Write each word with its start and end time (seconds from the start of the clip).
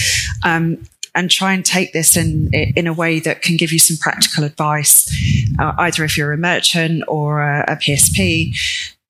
Um, 0.45 0.87
and 1.19 1.31
try 1.31 1.53
and 1.53 1.65
take 1.65 1.93
this 1.93 2.17
in 2.17 2.49
in 2.53 2.87
a 2.87 2.93
way 2.93 3.19
that 3.19 3.43
can 3.43 3.57
give 3.57 3.73
you 3.73 3.79
some 3.79 3.97
practical 3.97 4.45
advice, 4.45 5.13
uh, 5.59 5.73
either 5.79 6.05
if 6.05 6.17
you're 6.17 6.33
a 6.33 6.39
merchant 6.39 7.03
or 7.09 7.43
a, 7.43 7.65
a 7.67 7.77
PSP, 7.77 8.57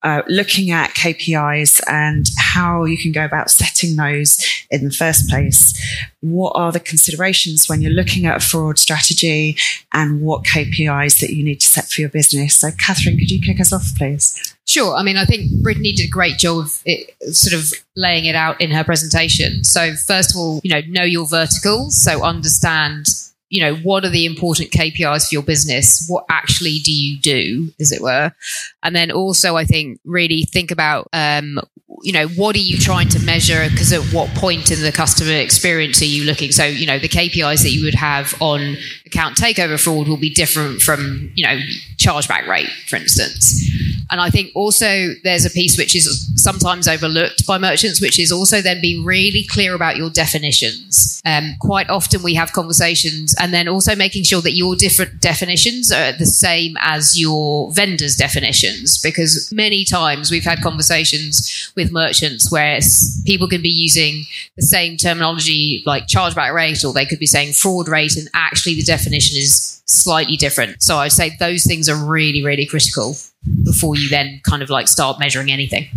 uh, 0.09 0.23
looking 0.27 0.70
at 0.70 0.95
KPIs 0.95 1.83
and 1.87 2.31
how 2.39 2.84
you 2.84 2.97
can 2.97 3.12
go 3.12 3.25
about 3.25 3.51
setting 3.51 3.97
those 3.97 4.42
in 4.70 4.84
the 4.84 4.91
first 4.91 5.28
place. 5.28 5.78
What 6.20 6.53
are 6.56 6.73
the 6.73 6.81
considerations 6.81 7.69
when 7.69 7.83
you're 7.83 7.92
looking 7.92 8.25
at 8.25 8.39
a 8.39 8.41
fraud 8.41 8.79
strategy 8.79 9.56
and 9.92 10.23
what 10.23 10.45
KPIs 10.45 11.20
that 11.20 11.31
you 11.31 11.45
need 11.45 11.61
to 11.61 11.69
set 11.69 11.89
for 11.89 12.01
your 12.01 12.09
business? 12.09 12.56
So, 12.56 12.70
Catherine, 12.79 13.19
could 13.19 13.31
you 13.31 13.41
kick 13.41 13.61
us 13.61 13.70
off, 13.70 13.86
please? 13.98 14.56
Sure. 14.67 14.95
I 14.95 15.03
mean, 15.03 15.19
I 15.19 15.27
think 15.27 15.51
Brittany 15.63 15.92
did 15.92 16.07
a 16.07 16.11
great 16.11 16.39
job 16.39 16.64
of 16.64 16.83
it, 16.86 17.14
sort 17.35 17.61
of 17.61 17.73
laying 17.95 18.25
it 18.25 18.35
out 18.35 18.58
in 18.63 18.70
her 18.70 18.85
presentation. 18.85 19.63
So, 19.63 19.95
first 19.95 20.30
of 20.30 20.39
all, 20.39 20.61
you 20.64 20.70
know, 20.70 20.80
know 20.89 21.05
your 21.05 21.27
verticals. 21.27 22.02
So, 22.02 22.23
understand 22.23 23.07
you 23.51 23.63
know, 23.63 23.77
what 23.77 24.05
are 24.05 24.11
the 24.11 24.27
important 24.27 24.70
KPIs 24.70 25.29
for 25.29 25.35
your 25.35 25.42
business? 25.42 26.07
What 26.09 26.25
actually 26.29 26.79
do 26.81 26.92
you 26.92 27.19
do, 27.19 27.73
as 27.81 27.92
it 27.92 28.03
were? 28.03 28.33
And 28.83 28.95
then 28.95 29.11
also, 29.11 29.57
I 29.57 29.64
think 29.64 30.01
really 30.05 30.42
think 30.42 30.70
about, 30.70 31.09
um, 31.13 31.58
you 32.03 32.13
know, 32.13 32.29
what 32.29 32.55
are 32.55 32.61
you 32.61 32.79
trying 32.79 33.08
to 33.08 33.19
measure? 33.20 33.67
Because 33.70 33.92
at 33.92 34.03
what 34.13 34.29
point 34.35 34.70
in 34.70 34.83
the 34.83 34.92
customer 34.92 35.33
experience 35.33 36.03
are 36.03 36.07
you 36.07 36.25
looking? 36.25 36.53
So, 36.53 36.64
you 36.64 36.87
know, 36.87 36.98
the 36.98 37.08
KPIs 37.08 37.63
that 37.63 37.70
you 37.70 37.85
would 37.85 37.95
have 37.95 38.35
on 38.41 38.77
account 39.08 39.36
takeover 39.36 39.83
fraud 39.83 40.07
will 40.07 40.17
be 40.17 40.30
different 40.30 40.80
from, 40.80 41.33
you 41.35 41.45
know, 41.45 41.58
chargeback 41.96 42.46
rate, 42.46 42.70
for 42.86 42.96
instance. 42.96 43.69
And 44.11 44.20
I 44.20 44.30
think 44.30 44.52
also 44.55 45.14
there's 45.24 45.45
a 45.45 45.51
piece 45.51 45.77
which 45.77 45.95
is 45.95 46.30
sometimes 46.36 46.89
overlooked 46.89 47.46
by 47.46 47.58
merchants, 47.58 48.01
which 48.01 48.19
is 48.19 48.33
also 48.33 48.63
then 48.63 48.80
being 48.80 49.05
really 49.05 49.45
clear 49.48 49.74
about 49.74 49.96
your 49.96 50.08
definitions. 50.08 51.20
Um, 51.27 51.57
quite 51.61 51.91
often 51.91 52.23
we 52.23 52.35
have 52.35 52.52
conversations 52.52 53.35
and 53.39 53.52
then 53.52 53.69
also 53.69 53.95
making 53.96 54.24
sure 54.24 54.41
that 54.42 54.52
your 54.52 54.77
different 54.77 55.20
definitions 55.20 55.90
are 55.92 56.13
the 56.13 56.27
same 56.27 56.77
as 56.80 57.20
your 57.20 57.70
vendor's 57.73 58.17
definitions, 58.17 58.98
because 59.02 59.51
many 59.52 59.85
times 59.85 60.30
we've 60.30 60.45
had 60.45 60.63
conversations 60.63 61.73
with 61.77 61.92
merchants 61.92 62.51
where 62.51 62.79
people 63.27 63.48
can 63.48 63.61
be 63.61 63.69
using 63.69 64.25
the 64.57 64.63
same 64.63 64.96
terminology 64.96 65.83
like 65.86 66.07
chargeback 66.07 66.55
rate, 66.55 66.85
or 66.85 66.92
they 66.92 67.07
could 67.07 67.19
be 67.19 67.27
saying 67.27 67.52
fraud 67.52 67.89
rate, 67.89 68.17
and 68.17 68.29
actually 68.33 68.75
the 68.75 68.83
definition 68.83 68.98
is 69.07 69.83
slightly 69.86 70.36
different. 70.36 70.83
So 70.83 70.98
I'd 70.98 71.13
say 71.13 71.36
those 71.39 71.64
things 71.64 71.89
are 71.89 71.97
really, 71.97 72.45
really 72.45 72.67
critical 72.67 73.17
before 73.64 73.97
you 73.97 74.09
then 74.09 74.41
kind 74.45 74.63
of 74.63 74.70
like 74.70 74.89
start 74.89 75.19
measuring 75.19 75.51
anything. 75.51 75.89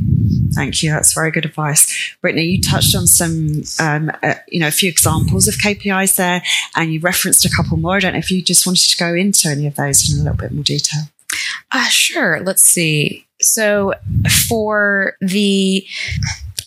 Thank 0.53 0.83
you. 0.83 0.91
That's 0.91 1.13
very 1.13 1.31
good 1.31 1.45
advice. 1.45 2.15
Brittany, 2.21 2.43
you 2.43 2.61
touched 2.61 2.95
on 2.95 3.07
some, 3.07 3.63
um, 3.79 4.11
uh, 4.21 4.35
you 4.47 4.59
know, 4.59 4.67
a 4.67 4.71
few 4.71 4.89
examples 4.89 5.47
of 5.47 5.55
KPIs 5.55 6.15
there, 6.17 6.43
and 6.75 6.93
you 6.93 6.99
referenced 6.99 7.45
a 7.45 7.49
couple 7.49 7.77
more. 7.77 7.95
I 7.95 7.99
don't 7.99 8.13
know 8.13 8.19
if 8.19 8.31
you 8.31 8.41
just 8.41 8.65
wanted 8.65 8.89
to 8.89 8.97
go 8.97 9.13
into 9.13 9.49
any 9.49 9.65
of 9.65 9.75
those 9.75 10.11
in 10.11 10.19
a 10.19 10.23
little 10.23 10.37
bit 10.37 10.51
more 10.51 10.63
detail. 10.63 11.03
Uh, 11.71 11.85
sure. 11.85 12.41
Let's 12.41 12.63
see. 12.63 13.25
So 13.41 13.93
for 14.47 15.15
the 15.21 15.85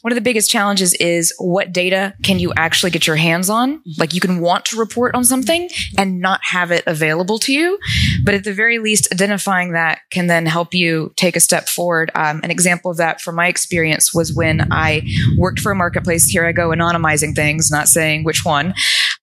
one 0.04 0.12
of 0.12 0.16
the 0.16 0.20
biggest 0.20 0.50
challenges 0.50 0.92
is 1.00 1.32
what 1.38 1.72
data 1.72 2.12
can 2.22 2.38
you 2.38 2.52
actually 2.58 2.90
get 2.90 3.06
your 3.06 3.16
hands 3.16 3.48
on? 3.48 3.82
Like 3.96 4.12
you 4.12 4.20
can 4.20 4.38
want 4.38 4.66
to 4.66 4.76
report 4.76 5.14
on 5.14 5.24
something 5.24 5.70
and 5.96 6.20
not 6.20 6.40
have 6.42 6.70
it 6.70 6.84
available 6.86 7.38
to 7.38 7.54
you. 7.54 7.78
But 8.22 8.34
at 8.34 8.44
the 8.44 8.52
very 8.52 8.78
least, 8.78 9.10
identifying 9.10 9.72
that 9.72 10.00
can 10.10 10.26
then 10.26 10.44
help 10.44 10.74
you 10.74 11.14
take 11.16 11.36
a 11.36 11.40
step 11.40 11.70
forward. 11.70 12.10
Um, 12.14 12.42
an 12.44 12.50
example 12.50 12.90
of 12.90 12.98
that 12.98 13.22
from 13.22 13.36
my 13.36 13.48
experience 13.48 14.12
was 14.12 14.30
when 14.30 14.70
I 14.70 15.08
worked 15.38 15.60
for 15.60 15.72
a 15.72 15.74
marketplace. 15.74 16.26
Here 16.26 16.44
I 16.44 16.52
go 16.52 16.68
anonymizing 16.68 17.34
things, 17.34 17.70
not 17.70 17.88
saying 17.88 18.24
which 18.24 18.44
one. 18.44 18.74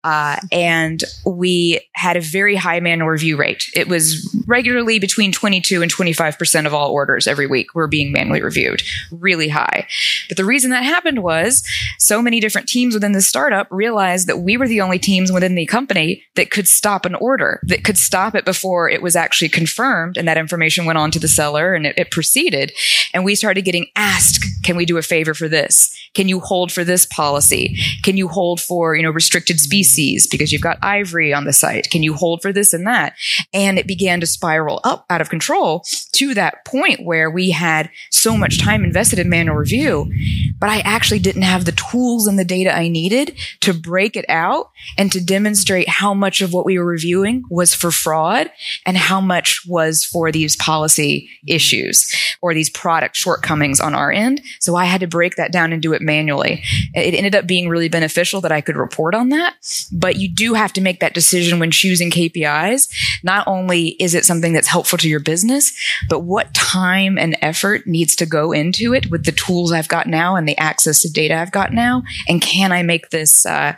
Uh, 0.04 0.38
and 0.52 1.04
we 1.26 1.88
had 1.94 2.18
a 2.18 2.22
very 2.22 2.56
high 2.56 2.80
manual 2.80 3.10
review 3.10 3.38
rate. 3.38 3.66
It 3.76 3.88
was 3.88 4.28
regularly 4.48 5.00
between 5.00 5.32
22 5.32 5.82
and 5.82 5.94
25% 5.94 6.66
of 6.66 6.74
all 6.74 6.92
orders 6.92 7.28
every 7.28 7.48
week 7.48 7.76
were 7.76 7.88
being 7.88 8.12
manually 8.12 8.42
reviewed, 8.42 8.82
really 9.12 9.50
high. 9.50 9.88
But 10.28 10.38
the 10.38 10.46
reason 10.46 10.72
that 10.72 10.84
happened 10.84 11.22
was 11.22 11.64
so 12.00 12.22
many 12.22 12.40
different 12.40 12.68
teams 12.68 12.94
within 12.94 13.12
the 13.12 13.22
startup 13.22 13.68
realized 13.70 14.28
that 14.28 14.40
we 14.40 14.58
were 14.58 14.68
the 14.68 14.82
only 14.82 14.98
teams 14.98 15.32
within 15.32 15.56
the 15.56 15.66
company 15.68 16.24
that 16.36 16.50
could 16.50 16.68
stop 16.68 17.06
an 17.06 17.16
order, 17.16 17.60
that 17.64 17.84
could 17.84 17.98
stop 17.98 18.34
it 18.34 18.46
before 18.46 18.90
it 18.90 19.02
was 19.02 19.16
actually 19.16 19.50
confirmed. 19.50 20.18
And 20.18 20.28
that 20.28 20.38
information 20.38 20.86
went 20.86 20.98
on 20.98 21.12
to 21.12 21.20
the 21.20 21.28
seller 21.28 21.76
and 21.76 21.86
it, 21.86 21.98
it 21.98 22.12
proceeded. 22.12 22.72
And 23.14 23.24
we 23.24 23.36
started 23.36 23.66
getting 23.66 23.88
asked, 23.96 24.46
can 24.64 24.76
we 24.76 24.86
do 24.86 24.98
a 24.98 25.02
favor 25.02 25.34
for 25.34 25.48
this? 25.48 25.98
Can 26.14 26.28
you 26.28 26.40
hold 26.40 26.72
for 26.72 26.84
this 26.84 27.06
policy? 27.06 27.78
Can 28.04 28.18
you 28.18 28.28
hold 28.28 28.60
for, 28.60 28.96
you 28.96 29.04
know, 29.04 29.12
restricted 29.12 29.60
species 29.60 30.28
because 30.28 30.52
you've 30.52 30.62
got 30.62 30.78
ivory 30.82 31.34
on 31.34 31.46
the 31.46 31.54
site? 31.54 31.90
Can 31.90 32.03
you 32.03 32.14
hold 32.14 32.41
for 32.41 32.52
this 32.52 32.74
and 32.74 32.85
that? 32.85 33.14
And 33.53 33.80
it 33.80 33.88
began 33.88 34.20
to 34.20 34.26
spiral 34.26 34.82
up 34.84 35.06
out 35.09 35.22
of 35.22 35.30
control 35.30 35.85
to 36.14 36.34
that 36.34 36.66
point 36.66 37.06
where 37.06 37.30
we 37.30 37.52
had 37.52 37.90
so 38.09 38.35
much 38.35 38.59
time 38.59 38.84
invested 38.84 39.20
in 39.20 39.30
manual 39.30 39.56
review, 39.56 40.12
but 40.59 40.70
I 40.70 40.80
actually 40.80 41.20
didn't 41.20 41.41
have 41.44 41.66
the 41.66 41.72
tools 41.72 42.28
and 42.28 42.38
the 42.38 42.46
data 42.46 42.76
I 42.76 42.88
needed 42.90 43.35
to 43.62 43.74
break 43.74 44.16
it 44.16 44.26
out 44.28 44.72
and 44.97 45.12
to 45.12 45.24
demonstrate 45.24 45.88
how 45.88 46.14
much 46.14 46.41
of 46.41 46.53
what 46.53 46.66
we 46.66 46.78
were 46.78 46.85
reviewing 46.85 47.44
was 47.50 47.74
for 47.74 47.91
fraud 47.91 48.52
and 48.85 48.97
how 48.97 49.22
much 49.22 49.62
was 49.66 50.03
for 50.03 50.32
these 50.32 50.56
policy 50.56 51.30
issues 51.47 52.14
or 52.41 52.53
these 52.53 52.70
product 52.70 53.16
shortcomings 53.16 53.80
on 53.80 53.96
our 53.96 54.12
end. 54.12 54.41
So 54.59 54.76
I 54.76 54.86
had 54.86 55.02
to 55.02 55.08
break 55.08 55.36
that 55.36 55.52
down 55.52 55.74
and 55.74 55.82
do 55.82 55.94
it 55.94 56.02
manually. 56.02 56.64
It 56.94 57.14
ended 57.14 57.36
up 57.36 57.48
being 57.48 57.70
really 57.70 57.90
beneficial 57.90 58.42
that 58.42 58.52
I 58.52 58.62
could 58.62 58.76
report 58.76 59.16
on 59.16 59.30
that. 59.30 59.56
But 59.92 60.18
you 60.18 60.30
do 60.30 60.53
have 60.53 60.74
to 60.74 60.82
make 60.82 61.00
that 61.00 61.14
decision 61.14 61.59
when 61.59 61.72
choosing 61.72 62.12
KPIs. 62.12 62.90
Not 63.24 63.48
only 63.48 63.90
is 64.00 64.16
it 64.16 64.26
something 64.26 64.53
that's 64.53 64.68
helpful 64.68 64.98
to 65.00 65.09
your 65.09 65.20
business, 65.20 65.74
but 66.09 66.22
what 66.22 66.53
time 66.53 67.18
and 67.18 67.38
effort 67.42 67.88
needs 67.88 68.16
to 68.18 68.26
go 68.26 68.52
into 68.52 68.94
it 68.94 69.09
with 69.09 69.26
the 69.26 69.32
tools 69.32 69.72
I've 69.72 69.88
got 69.88 70.08
now 70.08 70.36
and 70.36 70.48
the 70.48 70.58
access 70.58 71.02
to 71.02 71.12
data 71.12 71.36
I've 71.36 71.52
got 71.52 71.74
now. 71.74 72.04
And 72.28 72.42
can 72.42 72.72
I 72.72 72.84
make 72.84 73.09
this 73.09 73.46
uh, 73.46 73.74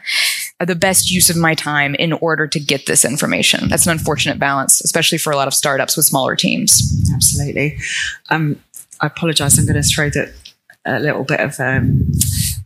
the 0.66 0.76
best 0.76 1.12
use 1.12 1.30
of 1.30 1.38
my 1.38 1.56
time 1.56 1.96
in 1.96 2.14
order 2.14 2.48
to 2.48 2.60
get 2.60 2.86
this 2.86 3.06
information. 3.06 3.70
That's 3.70 3.86
an 3.86 3.92
unfortunate 3.92 4.40
balance, 4.40 4.82
especially 4.82 5.18
for 5.18 5.32
a 5.32 5.36
lot 5.36 5.48
of 5.48 5.54
startups 5.54 5.98
with 5.98 6.06
smaller 6.06 6.36
teams. 6.36 6.82
Absolutely. 7.14 7.78
Um, 8.30 8.62
I 9.02 9.08
apologize. 9.08 9.58
I'm 9.58 9.66
going 9.66 9.82
to 9.82 9.88
throw 9.88 10.10
that 10.12 10.34
a 10.86 11.00
little 11.00 11.24
bit 11.24 11.40
of 11.40 11.60
um, 11.60 12.12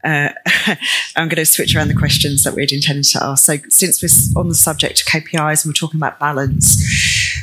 uh, 0.04 0.30
I'm 1.16 1.28
going 1.28 1.36
to 1.38 1.46
switch 1.46 1.76
around 1.76 1.88
the 1.88 1.96
questions 1.96 2.44
that 2.44 2.54
we'd 2.54 2.72
intended 2.72 3.06
to 3.06 3.24
ask. 3.24 3.46
So, 3.46 3.58
since 3.70 4.02
we're 4.02 4.40
on 4.40 4.50
the 4.50 4.56
subject 4.56 5.02
of 5.02 5.08
KPIs 5.08 5.64
and 5.64 5.70
we're 5.70 5.74
talking 5.74 6.00
about 6.00 6.20
balance, 6.20 6.78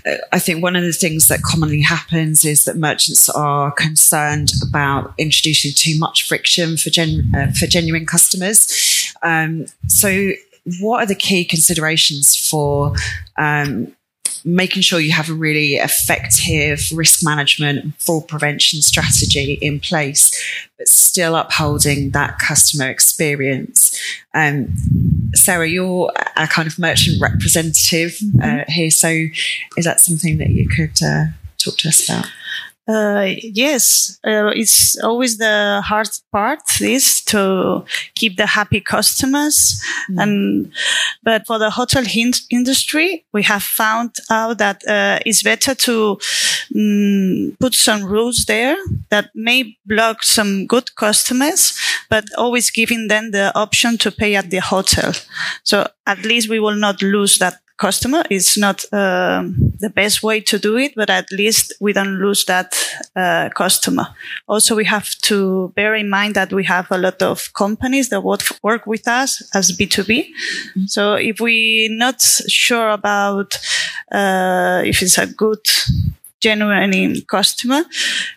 uh, 0.06 0.16
I 0.32 0.38
think 0.38 0.62
one 0.62 0.76
of 0.76 0.82
the 0.82 0.92
things 0.92 1.28
that 1.28 1.42
commonly 1.42 1.82
happens 1.82 2.44
is 2.44 2.64
that 2.64 2.76
merchants 2.76 3.28
are 3.28 3.70
concerned 3.72 4.52
about 4.66 5.14
introducing 5.18 5.72
too 5.74 5.98
much 5.98 6.26
friction 6.26 6.76
for 6.76 6.90
gen- 6.90 7.30
uh, 7.36 7.52
for 7.52 7.66
genuine 7.66 8.06
customers. 8.06 9.12
Um, 9.22 9.66
so, 9.88 10.32
what 10.80 11.02
are 11.02 11.06
the 11.06 11.14
key 11.14 11.44
considerations 11.44 12.34
for 12.36 12.94
um, 13.36 13.94
making 14.44 14.82
sure 14.82 15.00
you 15.00 15.12
have 15.12 15.31
a 15.31 15.35
really 15.35 15.75
effective 15.75 16.81
risk 16.93 17.25
management 17.25 17.79
and 17.79 17.96
fraud 17.96 18.29
prevention 18.29 18.82
strategy 18.82 19.55
in 19.55 19.81
place, 19.81 20.31
but 20.79 20.87
still 20.87 21.35
upholding 21.35 22.11
that 22.11 22.38
customer 22.38 22.88
experience. 22.88 23.99
Um, 24.35 24.75
Sarah, 25.35 25.69
you're 25.69 26.12
a 26.37 26.46
kind 26.46 26.69
of 26.69 26.79
merchant 26.79 27.20
representative 27.20 28.19
mm-hmm. 28.23 28.61
uh, 28.61 28.64
here. 28.69 28.91
So 28.91 29.08
is 29.76 29.85
that 29.85 30.00
something 30.00 30.38
that 30.38 30.50
you 30.50 30.69
could 30.69 31.02
uh, 31.02 31.26
talk 31.58 31.79
to 31.79 31.88
us 31.88 32.08
about? 32.08 32.26
Uh, 32.86 33.32
yes, 33.42 34.19
uh, 34.26 34.48
it's 34.54 35.02
always 35.02 35.38
the 35.38 35.81
hard 35.86 36.08
part 36.31 36.60
is 36.82 37.22
to 37.22 37.82
keep 38.14 38.36
the 38.36 38.46
happy 38.46 38.81
customers. 38.81 39.82
Mm. 40.10 40.22
And, 40.22 40.72
but 41.22 41.46
for 41.46 41.58
the 41.58 41.70
hotel 41.70 42.04
industry, 42.50 43.25
we 43.32 43.42
have 43.44 43.62
found 43.62 44.16
out 44.31 44.58
that, 44.58 44.86
uh, 44.86 45.19
it's 45.25 45.42
better 45.42 45.75
to 45.75 46.19
um, 46.76 47.56
put 47.58 47.75
some 47.75 48.04
rules 48.04 48.44
there 48.44 48.76
that 49.08 49.31
may 49.34 49.78
block 49.86 50.22
some 50.22 50.66
good 50.66 50.94
customers, 50.96 51.78
but 52.10 52.25
always 52.36 52.70
giving 52.70 53.08
them 53.08 53.31
the 53.31 53.50
option 53.54 53.96
to 53.98 54.10
pay 54.10 54.36
at 54.36 54.50
the 54.50 54.58
hotel. 54.58 55.12
So 55.62 55.86
at 56.06 56.22
least 56.22 56.50
we 56.50 56.60
will 56.60 56.76
not 56.76 57.00
lose 57.00 57.38
that 57.38 57.63
customer. 57.76 58.22
It's 58.30 58.56
not 58.56 58.84
um, 58.92 59.72
the 59.80 59.90
best 59.90 60.22
way 60.22 60.40
to 60.40 60.58
do 60.58 60.76
it, 60.76 60.92
but 60.94 61.10
at 61.10 61.30
least 61.32 61.72
we 61.80 61.92
don't 61.92 62.18
lose 62.20 62.44
that 62.44 62.74
uh, 63.16 63.48
customer. 63.54 64.06
Also, 64.46 64.76
we 64.76 64.84
have 64.84 65.08
to 65.22 65.72
bear 65.76 65.94
in 65.94 66.08
mind 66.08 66.34
that 66.34 66.52
we 66.52 66.64
have 66.64 66.90
a 66.90 66.98
lot 66.98 67.22
of 67.22 67.52
companies 67.54 68.08
that 68.10 68.22
would 68.22 68.42
work 68.62 68.86
with 68.86 69.08
us 69.08 69.42
as 69.54 69.76
B2B. 69.76 70.08
Mm-hmm. 70.08 70.86
So 70.86 71.14
if 71.14 71.40
we're 71.40 71.90
not 71.90 72.22
sure 72.22 72.90
about 72.90 73.58
uh, 74.12 74.82
if 74.84 75.02
it's 75.02 75.18
a 75.18 75.26
good, 75.26 75.66
genuine 76.40 77.22
customer, 77.22 77.84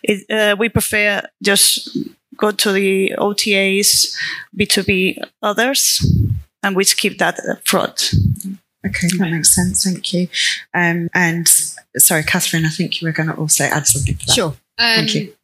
it, 0.02 0.24
uh, 0.30 0.56
we 0.58 0.68
prefer 0.70 1.22
just 1.42 1.96
go 2.36 2.50
to 2.52 2.72
the 2.72 3.14
OTAs, 3.18 4.16
B2B 4.56 5.18
others, 5.42 6.00
and 6.62 6.74
we 6.74 6.84
skip 6.84 7.18
that 7.18 7.38
fraud. 7.64 8.00
Okay, 8.86 9.08
that 9.18 9.30
makes 9.30 9.54
sense. 9.54 9.84
Thank 9.84 10.12
you. 10.12 10.28
Um, 10.72 11.08
and 11.14 11.48
sorry, 11.96 12.22
Catherine, 12.22 12.64
I 12.64 12.70
think 12.70 13.00
you 13.00 13.08
were 13.08 13.12
going 13.12 13.28
to 13.28 13.34
also 13.34 13.64
add 13.64 13.86
something 13.86 14.16
to 14.16 14.26
that. 14.26 14.32
Sure. 14.32 14.48
Um, 14.78 14.94
Thank 14.96 15.14
you. 15.14 15.34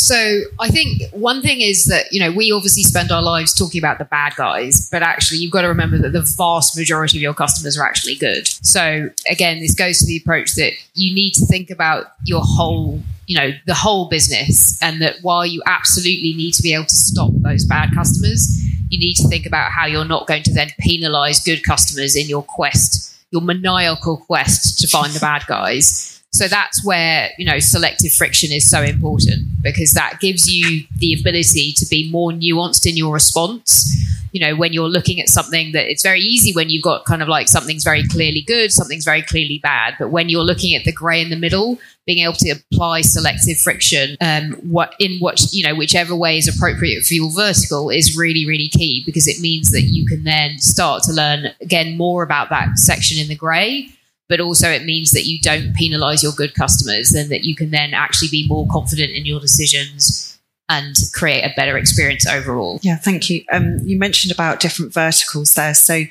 So 0.00 0.42
I 0.60 0.68
think 0.68 1.02
one 1.12 1.42
thing 1.42 1.60
is 1.60 1.86
that, 1.86 2.12
you 2.12 2.20
know, 2.20 2.30
we 2.30 2.52
obviously 2.52 2.84
spend 2.84 3.10
our 3.10 3.20
lives 3.20 3.52
talking 3.52 3.80
about 3.80 3.98
the 3.98 4.04
bad 4.04 4.34
guys, 4.36 4.88
but 4.90 5.02
actually 5.02 5.38
you've 5.38 5.52
got 5.52 5.62
to 5.62 5.68
remember 5.68 5.98
that 5.98 6.12
the 6.12 6.26
vast 6.36 6.78
majority 6.78 7.18
of 7.18 7.22
your 7.22 7.34
customers 7.34 7.76
are 7.76 7.84
actually 7.84 8.14
good. 8.14 8.46
So 8.46 9.10
again, 9.28 9.60
this 9.60 9.74
goes 9.74 9.98
to 9.98 10.06
the 10.06 10.16
approach 10.16 10.54
that 10.54 10.72
you 10.94 11.14
need 11.14 11.32
to 11.32 11.46
think 11.46 11.68
about 11.68 12.12
your 12.24 12.42
whole, 12.42 13.02
you 13.26 13.36
know, 13.36 13.50
the 13.66 13.74
whole 13.74 14.08
business 14.08 14.80
and 14.80 15.02
that 15.02 15.16
while 15.22 15.44
you 15.44 15.62
absolutely 15.66 16.32
need 16.32 16.52
to 16.52 16.62
be 16.62 16.72
able 16.72 16.86
to 16.86 16.96
stop 16.96 17.32
those 17.34 17.66
bad 17.66 17.92
customers, 17.92 18.48
you 18.88 18.98
need 18.98 19.14
to 19.14 19.28
think 19.28 19.46
about 19.46 19.72
how 19.72 19.86
you're 19.86 20.04
not 20.04 20.26
going 20.26 20.42
to 20.44 20.52
then 20.52 20.70
penalize 20.78 21.40
good 21.42 21.62
customers 21.62 22.16
in 22.16 22.28
your 22.28 22.42
quest, 22.42 23.16
your 23.30 23.42
maniacal 23.42 24.18
quest 24.18 24.78
to 24.80 24.86
find 24.86 25.12
the 25.12 25.20
bad 25.20 25.44
guys. 25.46 26.22
So 26.32 26.48
that's 26.48 26.84
where, 26.84 27.30
you 27.38 27.46
know, 27.46 27.58
selective 27.58 28.12
friction 28.12 28.52
is 28.52 28.68
so 28.68 28.82
important 28.82 29.47
because 29.72 29.92
that 29.92 30.18
gives 30.20 30.52
you 30.52 30.84
the 30.98 31.16
ability 31.18 31.72
to 31.72 31.86
be 31.86 32.10
more 32.10 32.30
nuanced 32.30 32.86
in 32.86 32.96
your 32.96 33.12
response. 33.12 33.94
You 34.32 34.40
know, 34.40 34.56
when 34.56 34.72
you're 34.72 34.88
looking 34.88 35.20
at 35.20 35.28
something 35.28 35.72
that 35.72 35.90
it's 35.90 36.02
very 36.02 36.20
easy 36.20 36.52
when 36.52 36.68
you've 36.68 36.82
got 36.82 37.06
kind 37.06 37.22
of 37.22 37.28
like 37.28 37.48
something's 37.48 37.84
very 37.84 38.06
clearly 38.08 38.42
good, 38.42 38.72
something's 38.72 39.04
very 39.04 39.22
clearly 39.22 39.58
bad. 39.58 39.94
But 39.98 40.10
when 40.10 40.28
you're 40.28 40.44
looking 40.44 40.74
at 40.74 40.84
the 40.84 40.92
gray 40.92 41.22
in 41.22 41.30
the 41.30 41.36
middle, 41.36 41.78
being 42.06 42.24
able 42.24 42.34
to 42.34 42.50
apply 42.72 43.02
selective 43.02 43.58
friction, 43.58 44.16
um, 44.20 44.52
what 44.62 44.94
in 44.98 45.18
what, 45.18 45.40
you 45.52 45.66
know, 45.66 45.74
whichever 45.74 46.14
way 46.14 46.36
is 46.36 46.48
appropriate 46.48 47.04
for 47.04 47.14
your 47.14 47.30
vertical 47.32 47.90
is 47.90 48.16
really, 48.16 48.46
really 48.46 48.68
key 48.68 49.02
because 49.06 49.26
it 49.26 49.40
means 49.40 49.70
that 49.70 49.82
you 49.82 50.06
can 50.06 50.24
then 50.24 50.58
start 50.58 51.02
to 51.04 51.12
learn 51.12 51.50
again 51.60 51.96
more 51.96 52.22
about 52.22 52.50
that 52.50 52.78
section 52.78 53.18
in 53.18 53.28
the 53.28 53.34
gray 53.34 53.90
but 54.28 54.40
also 54.40 54.68
it 54.68 54.84
means 54.84 55.12
that 55.12 55.24
you 55.24 55.40
don't 55.40 55.74
penalize 55.74 56.22
your 56.22 56.32
good 56.32 56.54
customers 56.54 57.12
and 57.12 57.30
that 57.30 57.44
you 57.44 57.54
can 57.54 57.70
then 57.70 57.94
actually 57.94 58.28
be 58.28 58.46
more 58.46 58.66
confident 58.70 59.10
in 59.12 59.24
your 59.24 59.40
decisions 59.40 60.38
and 60.70 60.96
create 61.14 61.42
a 61.42 61.52
better 61.56 61.78
experience 61.78 62.26
overall. 62.26 62.78
Yeah, 62.82 62.96
thank 62.96 63.30
you. 63.30 63.42
Um, 63.50 63.78
you 63.84 63.98
mentioned 63.98 64.32
about 64.32 64.60
different 64.60 64.92
verticals 64.92 65.54
there. 65.54 65.74
So 65.74 66.02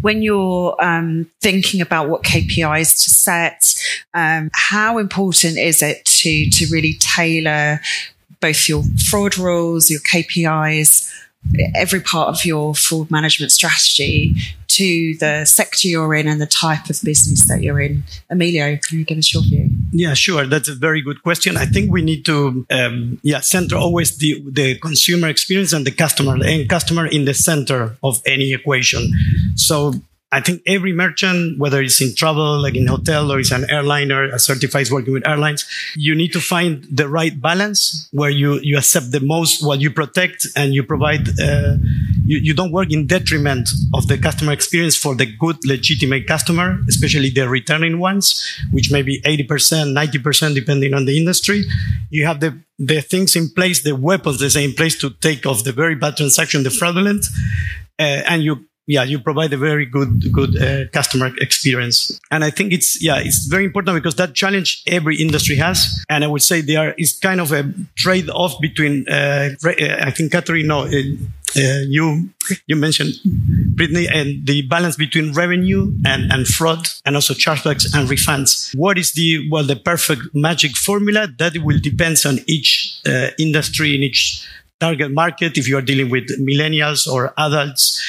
when 0.00 0.22
you're 0.22 0.82
um, 0.82 1.30
thinking 1.42 1.82
about 1.82 2.08
what 2.08 2.22
KPIs 2.22 3.04
to 3.04 3.10
set, 3.10 3.74
um, 4.14 4.50
how 4.54 4.96
important 4.96 5.58
is 5.58 5.82
it 5.82 6.04
to 6.06 6.48
to 6.50 6.66
really 6.72 6.94
tailor 7.00 7.80
both 8.40 8.68
your 8.68 8.82
fraud 9.10 9.36
rules, 9.36 9.90
your 9.90 10.00
KPIs, 10.00 11.12
every 11.74 12.00
part 12.00 12.28
of 12.28 12.44
your 12.44 12.74
fraud 12.74 13.10
management 13.10 13.52
strategy 13.52 14.34
to 14.68 15.16
the 15.18 15.44
sector 15.44 15.88
you're 15.88 16.14
in 16.14 16.28
and 16.28 16.40
the 16.40 16.46
type 16.46 16.90
of 16.90 17.00
business 17.02 17.48
that 17.48 17.62
you're 17.62 17.80
in. 17.80 18.04
Emilio, 18.28 18.76
can 18.76 18.98
you 18.98 19.04
give 19.04 19.18
us 19.18 19.32
your 19.32 19.42
view? 19.42 19.70
Yeah, 19.92 20.14
sure. 20.14 20.46
That's 20.46 20.68
a 20.68 20.74
very 20.74 21.00
good 21.00 21.22
question. 21.22 21.56
I 21.56 21.64
think 21.64 21.90
we 21.90 22.02
need 22.02 22.24
to, 22.26 22.66
um, 22.70 23.18
yeah, 23.22 23.40
center 23.40 23.76
always 23.76 24.18
the, 24.18 24.42
the 24.46 24.78
consumer 24.78 25.28
experience 25.28 25.72
and 25.72 25.86
the 25.86 25.90
customer 25.90 26.36
and 26.44 26.68
customer 26.68 27.06
in 27.06 27.24
the 27.24 27.34
center 27.34 27.96
of 28.02 28.20
any 28.26 28.52
equation. 28.52 29.10
So 29.56 29.94
I 30.30 30.40
think 30.40 30.60
every 30.66 30.92
merchant, 30.92 31.58
whether 31.58 31.80
it's 31.80 32.02
in 32.02 32.14
travel, 32.14 32.60
like 32.60 32.74
in 32.74 32.86
hotel, 32.86 33.32
or 33.32 33.40
it's 33.40 33.50
an 33.50 33.64
airliner, 33.70 34.28
Accertify's 34.28 34.92
working 34.92 35.14
with 35.14 35.26
airlines, 35.26 35.66
you 35.96 36.14
need 36.14 36.34
to 36.34 36.40
find 36.40 36.84
the 36.92 37.08
right 37.08 37.40
balance 37.40 38.08
where 38.12 38.28
you, 38.28 38.60
you 38.62 38.76
accept 38.76 39.10
the 39.10 39.20
most 39.20 39.64
what 39.64 39.80
you 39.80 39.90
protect 39.90 40.46
and 40.54 40.74
you 40.74 40.82
provide, 40.82 41.26
uh, 41.40 41.76
you, 42.26 42.38
you 42.38 42.52
don't 42.52 42.72
work 42.72 42.92
in 42.92 43.06
detriment 43.06 43.70
of 43.94 44.06
the 44.08 44.18
customer 44.18 44.52
experience 44.52 44.94
for 44.94 45.14
the 45.14 45.24
good, 45.24 45.56
legitimate 45.64 46.26
customer, 46.26 46.78
especially 46.88 47.30
the 47.30 47.48
returning 47.48 47.98
ones, 47.98 48.60
which 48.70 48.92
may 48.92 49.00
be 49.00 49.22
80%, 49.22 49.94
90%, 49.96 50.54
depending 50.54 50.92
on 50.92 51.06
the 51.06 51.16
industry. 51.16 51.64
You 52.10 52.26
have 52.26 52.40
the, 52.40 52.60
the 52.78 53.00
things 53.00 53.34
in 53.34 53.48
place, 53.48 53.82
the 53.82 53.96
weapons 53.96 54.52
say 54.52 54.62
in 54.62 54.74
place 54.74 54.98
to 54.98 55.08
take 55.08 55.46
off 55.46 55.64
the 55.64 55.72
very 55.72 55.94
bad 55.94 56.18
transaction, 56.18 56.64
the 56.64 56.70
fraudulent, 56.70 57.24
uh, 57.98 58.02
and 58.28 58.42
you 58.42 58.68
yeah, 58.88 59.02
you 59.02 59.18
provide 59.18 59.52
a 59.52 59.58
very 59.58 59.84
good, 59.84 60.32
good 60.32 60.60
uh, 60.60 60.88
customer 60.92 61.30
experience. 61.42 62.18
And 62.30 62.42
I 62.42 62.48
think 62.48 62.72
it's, 62.72 63.00
yeah, 63.02 63.18
it's 63.18 63.44
very 63.44 63.66
important 63.66 63.94
because 63.94 64.14
that 64.14 64.34
challenge 64.34 64.82
every 64.86 65.16
industry 65.16 65.56
has. 65.56 66.02
And 66.08 66.24
I 66.24 66.26
would 66.26 66.40
say 66.40 66.62
there 66.62 66.94
is 66.96 67.12
kind 67.12 67.38
of 67.38 67.52
a 67.52 67.70
trade 67.96 68.30
off 68.30 68.58
between, 68.62 69.06
uh, 69.06 69.50
uh, 69.62 69.72
I 70.00 70.10
think 70.10 70.32
Catherine, 70.32 70.68
no, 70.68 70.84
uh, 70.84 70.92
uh, 71.56 71.80
you, 71.86 72.30
you 72.66 72.76
mentioned 72.76 73.12
Brittany 73.76 74.08
and 74.08 74.46
the 74.46 74.62
balance 74.62 74.96
between 74.96 75.34
revenue 75.34 75.92
and, 76.06 76.32
and 76.32 76.46
fraud 76.46 76.88
and 77.04 77.14
also 77.14 77.34
chargebacks 77.34 77.84
and 77.94 78.08
refunds. 78.08 78.74
What 78.74 78.96
is 78.96 79.12
the, 79.12 79.50
well, 79.50 79.64
the 79.64 79.76
perfect 79.76 80.34
magic 80.34 80.76
formula 80.76 81.28
that 81.38 81.58
will 81.58 81.78
depends 81.78 82.24
on 82.24 82.38
each 82.46 83.00
uh, 83.06 83.28
industry 83.38 83.94
in 83.94 84.02
each 84.02 84.48
target 84.80 85.10
market 85.10 85.58
if 85.58 85.68
you 85.68 85.76
are 85.76 85.82
dealing 85.82 86.08
with 86.08 86.28
millennials 86.40 87.06
or 87.06 87.34
adults 87.36 88.00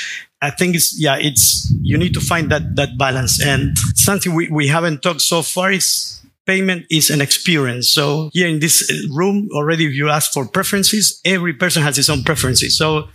I 0.41 0.51
think 0.51 0.75
it's 0.75 0.99
yeah, 0.99 1.17
it's 1.17 1.71
you 1.81 1.97
need 1.97 2.13
to 2.13 2.21
find 2.21 2.49
that 2.51 2.75
that 2.75 2.97
balance. 2.97 3.43
And 3.43 3.77
something 3.95 4.33
we, 4.33 4.47
we 4.49 4.67
haven't 4.67 5.01
talked 5.01 5.21
so 5.21 5.41
far 5.41 5.71
is 5.71 6.21
payment 6.45 6.85
is 6.89 7.09
an 7.09 7.21
experience. 7.21 7.89
So 7.89 8.29
here 8.33 8.47
in 8.47 8.59
this 8.59 8.81
room 9.13 9.49
already, 9.53 9.85
if 9.85 9.93
you 9.93 10.09
ask 10.09 10.31
for 10.31 10.47
preferences, 10.47 11.21
every 11.25 11.53
person 11.53 11.83
has 11.83 11.95
his 11.95 12.09
own 12.09 12.23
preferences. 12.23 12.77
So 12.77 13.09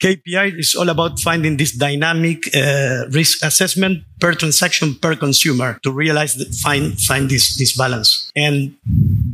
KPI 0.00 0.58
is 0.58 0.74
all 0.74 0.88
about 0.88 1.20
finding 1.20 1.56
this 1.56 1.72
dynamic 1.72 2.54
uh, 2.56 3.04
risk 3.10 3.44
assessment 3.44 4.02
per 4.18 4.32
transaction 4.32 4.94
per 4.94 5.14
consumer 5.14 5.78
to 5.82 5.92
realize 5.92 6.34
that 6.34 6.52
find 6.54 6.98
find 7.00 7.30
this 7.30 7.56
this 7.56 7.76
balance. 7.76 8.32
And 8.34 8.76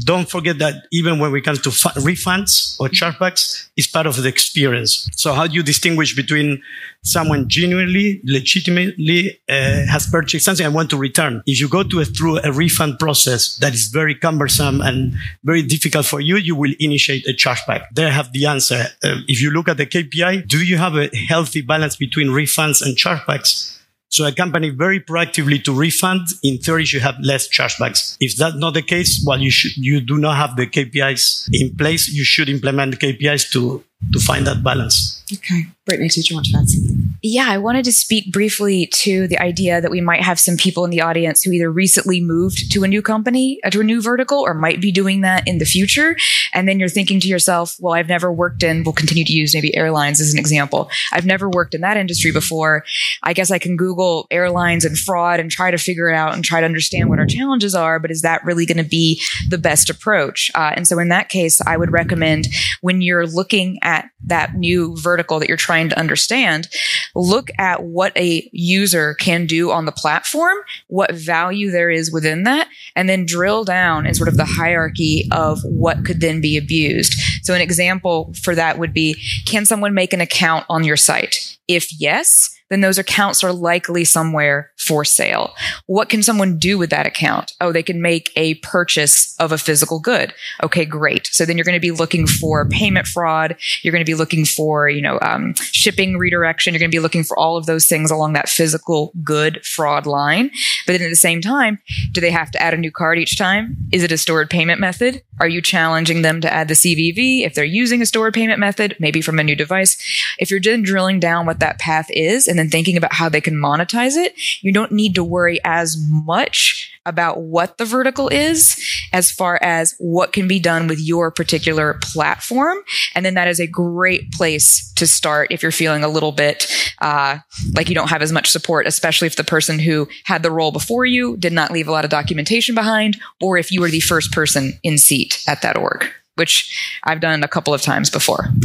don't 0.05 0.29
forget 0.29 0.59
that 0.59 0.87
even 0.91 1.19
when 1.19 1.33
we 1.33 1.41
come 1.41 1.57
to 1.57 1.71
fu- 1.71 1.89
refunds 2.01 2.79
or 2.81 2.89
chargebacks, 2.89 3.69
it's 3.77 3.87
part 3.87 4.07
of 4.07 4.21
the 4.23 4.29
experience. 4.29 5.09
So 5.15 5.33
how 5.33 5.47
do 5.47 5.55
you 5.55 5.63
distinguish 5.63 6.15
between 6.15 6.63
someone 7.03 7.49
genuinely, 7.49 8.21
legitimately 8.25 9.41
uh, 9.49 9.87
has 9.87 10.07
purchased 10.07 10.45
something 10.45 10.67
and 10.67 10.75
want 10.75 10.91
to 10.91 10.97
return? 10.97 11.43
If 11.47 11.61
you 11.61 11.69
go 11.69 11.83
to 11.83 12.01
a, 12.01 12.05
through 12.05 12.41
a 12.43 12.53
refund 12.53 12.99
process 12.99 13.57
that 13.59 13.75
is 13.75 13.87
very 13.89 14.15
cumbersome 14.15 14.81
and 14.81 15.15
very 15.45 15.63
difficult 15.63 16.07
for 16.07 16.21
you, 16.21 16.37
you 16.37 16.57
will 16.57 16.75
initiate 16.81 17.27
a 17.29 17.33
chargeback. 17.33 17.87
There 17.93 18.11
have 18.11 18.33
the 18.33 18.47
answer. 18.47 18.87
Uh, 19.05 19.21
if 19.29 19.41
you 19.41 19.51
look 19.51 19.69
at 19.69 19.77
the 19.77 19.87
KPI, 19.87 20.49
do 20.49 20.65
you 20.65 20.79
have 20.79 20.97
a 20.97 21.15
healthy 21.29 21.61
balance 21.61 21.97
between 21.97 22.29
refunds 22.29 22.85
and 22.85 22.97
chargebacks? 22.97 23.76
So 24.09 24.25
a 24.25 24.33
company 24.33 24.71
very 24.71 25.01
proactively 25.01 25.63
to 25.65 25.73
refund, 25.75 26.29
in 26.43 26.59
theory, 26.59 26.85
should 26.85 27.03
have 27.03 27.17
less 27.21 27.49
chargebacks. 27.49 28.17
If 28.21 28.37
that's 28.37 28.57
not 28.57 28.75
the 28.75 28.83
case, 28.83 29.25
well, 29.27 29.41
you 29.41 29.51
should, 29.51 29.77
you 29.77 30.01
do 30.01 30.17
not 30.17 30.37
have 30.37 30.57
the 30.57 30.67
KPIs 30.67 31.49
in 31.53 31.77
place. 31.77 32.09
You 32.09 32.25
should 32.25 32.49
implement 32.49 32.99
KPIs 32.99 33.51
to, 33.53 33.85
to 34.13 34.21
find 34.21 34.47
that 34.47 34.63
balance. 34.63 35.23
Okay. 35.33 35.67
Brittany, 35.85 36.09
did 36.09 36.31
you 36.31 36.37
want 36.37 36.47
to 36.47 36.59
add 36.59 36.69
something? 36.69 37.15
Yeah, 37.23 37.47
I 37.49 37.59
wanted 37.59 37.85
to 37.85 37.93
speak 37.93 38.33
briefly 38.33 38.87
to 38.87 39.27
the 39.27 39.39
idea 39.39 39.81
that 39.81 39.91
we 39.91 40.01
might 40.01 40.23
have 40.23 40.39
some 40.39 40.57
people 40.57 40.85
in 40.85 40.91
the 40.91 41.01
audience 41.01 41.43
who 41.43 41.53
either 41.53 41.71
recently 41.71 42.21
moved 42.21 42.73
to 42.73 42.85
a 42.85 42.89
new 42.89 43.03
company, 43.03 43.61
uh, 43.65 43.71
to 43.71 43.81
a 43.81 43.85
new 43.85 44.01
vertical, 44.01 44.39
or 44.39 44.55
might 44.55 44.81
be 44.81 44.93
doing 44.93 45.21
that 45.23 45.47
in 45.47 45.59
the 45.59 45.65
future. 45.65 46.17
And 46.53 46.69
then 46.69 46.79
you're 46.79 46.89
thinking 46.89 47.19
to 47.21 47.29
yourself, 47.29 47.77
well, 47.81 47.95
I've 47.95 48.09
never 48.09 48.33
worked 48.33 48.63
in, 48.63 48.85
we'll 48.85 48.93
continue 48.93 49.25
to 49.25 49.33
use 49.33 49.55
maybe 49.55 49.77
airlines 49.77 50.21
as 50.21 50.33
an 50.33 50.39
example. 50.39 50.91
I've 51.13 51.27
never 51.27 51.49
worked 51.49 51.75
in 51.75 51.81
that 51.81 51.97
industry 51.97 52.33
before. 52.33 52.85
I 53.23 53.33
guess 53.33 53.51
I 53.51 53.59
can 53.59 53.77
Google 53.77 54.27
airlines 54.31 54.85
and 54.85 54.99
fraud 54.99 55.41
and 55.41 55.51
try 55.51 55.71
to 55.71 55.79
figure 55.79 56.11
it 56.11 56.17
out 56.17 56.35
and 56.35 56.45
try 56.45 56.61
to 56.61 56.67
understand 56.67 57.09
what 57.09 57.19
our 57.19 57.27
challenges 57.27 57.75
are. 57.75 57.99
But 57.99 58.11
is 58.11 58.23
that 58.23 58.45
really 58.45 58.67
going 58.67 58.83
to 58.83 58.89
be 58.89 59.21
the 59.49 59.59
best 59.59 59.91
approach? 59.91 60.51
Uh, 60.55 60.73
and 60.77 60.87
so 60.87 60.99
in 60.99 61.09
that 61.09 61.29
case, 61.29 61.61
I 61.61 61.77
would 61.77 61.93
recommend 61.93 62.49
when 62.81 63.01
you're 63.01 63.27
looking 63.27 63.79
at 63.83 63.96
that 64.27 64.55
new 64.55 64.97
vertical 64.97 65.39
that 65.39 65.49
you're 65.49 65.57
trying 65.57 65.89
to 65.89 65.99
understand, 65.99 66.69
look 67.15 67.49
at 67.59 67.83
what 67.83 68.17
a 68.17 68.49
user 68.53 69.15
can 69.15 69.47
do 69.47 69.71
on 69.71 69.85
the 69.85 69.93
platform, 69.93 70.57
what 70.89 71.15
value 71.15 71.71
there 71.71 71.91
is 71.91 72.13
within 72.13 72.43
that, 72.45 72.69
and 72.95 73.09
then 73.09 73.27
drill 73.27 73.65
down 73.65 74.07
in 74.07 74.15
sort 74.15 74.29
of 74.29 74.37
the 74.37 74.45
hierarchy 74.45 75.29
of 75.33 75.59
what 75.65 76.05
could 76.05 76.21
then 76.21 76.41
be 76.41 76.57
abused. 76.57 77.15
So 77.43 77.55
an 77.55 77.61
example 77.61 78.35
for 78.43 78.55
that 78.55 78.79
would 78.79 78.93
be, 78.93 79.17
can 79.47 79.67
someone 79.67 79.95
make 79.95 80.13
an 80.13 80.21
account 80.21 80.67
on 80.69 80.85
your 80.85 80.97
site? 80.97 81.57
If 81.69 81.89
yes, 82.01 82.51
then 82.69 82.81
those 82.81 82.99
accounts 82.99 83.45
are 83.45 83.53
likely 83.53 84.05
somewhere 84.05 84.73
for 84.87 85.05
sale. 85.05 85.55
What 85.87 86.09
can 86.09 86.23
someone 86.23 86.59
do 86.59 86.79
with 86.79 86.91
that 86.91 87.07
account? 87.07 87.53
Oh, 87.61 87.73
they 87.73 87.83
can 87.83 88.01
make 88.01 88.31
a 88.37 88.55
purchase 88.55 89.35
of 89.39 89.53
a 89.53 89.59
physical 89.59 89.99
good. 89.99 90.33
Okay, 90.63 90.85
great. 90.85 91.29
So 91.33 91.45
then 91.45 91.57
you're 91.57 91.65
going 91.65 91.77
to 91.77 91.81
be 91.81 91.91
looking 91.91 92.27
for 92.27 92.69
payment 92.69 93.07
fraud. 93.07 93.57
You're 93.83 93.93
going 93.93 94.05
to 94.05 94.11
be 94.11 94.15
looking 94.15 94.45
for, 94.45 94.89
you 94.89 95.03
know, 95.03 95.19
um, 95.23 95.55
shipping 95.73 96.19
redirection. 96.19 96.73
You're 96.73 96.81
going 96.81 96.91
to 96.91 96.97
be 96.97 97.01
looking 97.01 97.25
for 97.25 97.39
all 97.39 97.57
of 97.57 97.67
those 97.67 97.87
things 97.87 98.11
along 98.11 98.35
that 98.35 98.49
physical 98.49 99.13
good 99.23 99.65
fraud 99.65 100.07
line. 100.07 100.51
But 100.87 100.93
then 100.93 101.03
at 101.03 101.11
the 101.11 101.17
same 101.17 101.41
time, 101.41 101.79
do 102.13 102.21
they 102.21 102.31
have 102.31 102.51
to 102.53 102.63
add 102.63 102.75
a 102.75 102.79
new 102.79 102.93
card 102.93 103.19
each 103.19 103.37
time? 103.37 103.77
Is 103.93 104.03
it 104.03 104.13
a 104.13 104.19
stored 104.19 104.51
payment 104.51 104.81
method? 104.81 105.23
Are 105.39 105.49
you 105.49 105.61
challenging 105.61 106.23
them 106.23 106.41
to 106.41 106.53
add 106.53 106.69
the 106.69 106.75
CVV 106.75 107.45
if 107.45 107.55
they're 107.55 107.65
using 107.65 108.01
a 108.01 108.07
stored 108.07 108.35
payment 108.35 108.59
method, 108.59 108.97
maybe 108.99 109.21
from 109.21 109.39
a 109.39 109.45
new 109.45 109.57
device? 109.57 109.97
If 110.39 110.51
you're 110.51 110.61
then 110.61 110.83
drilling 110.83 111.21
down 111.21 111.47
what 111.47 111.61
that 111.61 111.79
path 111.79 112.07
is 112.11 112.47
and 112.47 112.59
then 112.59 112.71
thinking 112.71 112.97
about 112.97 113.13
how 113.13 113.29
they 113.29 113.41
can 113.41 113.55
monetize 113.55 114.17
it, 114.17 114.35
you 114.63 114.73
don't 114.77 114.93
need 114.93 115.15
to 115.15 115.25
worry 115.25 115.59
as 115.65 115.97
much 116.11 116.93
about 117.07 117.41
what 117.41 117.79
the 117.79 117.85
vertical 117.87 118.29
is 118.29 118.79
as 119.15 119.31
far 119.31 119.59
as 119.63 119.95
what 119.99 120.35
can 120.35 120.47
be 120.47 120.61
done 120.61 120.87
with 120.87 121.01
your 121.01 121.31
particular 121.31 121.99
platform. 122.03 122.77
And 123.15 123.25
then 123.25 123.33
that 123.35 123.49
is 123.49 123.59
a 123.59 123.67
great 123.67 124.31
place 124.33 124.93
to 124.97 125.07
start 125.07 125.51
if 125.51 125.63
you're 125.63 125.73
feeling 125.73 126.05
a 126.05 126.09
little 126.09 126.31
bit 126.31 126.71
uh, 127.01 127.39
like 127.75 127.89
you 127.89 127.95
don't 127.95 128.11
have 128.11 128.21
as 128.21 128.33
much 128.33 128.51
support, 128.51 128.87
especially 128.87 129.25
if 129.25 129.37
the 129.37 129.45
person 129.45 129.79
who 129.79 130.09
had 130.25 130.43
the 130.43 130.51
role 130.51 130.73
before 130.73 131.07
you 131.07 131.39
did 131.39 131.55
not 131.55 131.71
leave 131.71 131.89
a 131.89 131.93
lot 131.93 132.05
of 132.05 132.11
documentation 132.11 132.75
behind, 132.75 133.19
or 133.41 133.57
if 133.57 133.73
you 133.73 133.81
were 133.81 133.89
the 133.89 134.01
first 134.01 134.31
person 134.31 134.75
in 134.83 134.99
seat 134.99 135.43
at 135.49 135.63
that 135.63 135.79
org, 135.79 136.05
which 136.35 136.99
I've 137.05 137.21
done 137.21 137.43
a 137.43 137.49
couple 137.49 137.73
of 137.73 137.81
times 137.81 138.11
before. 138.11 138.45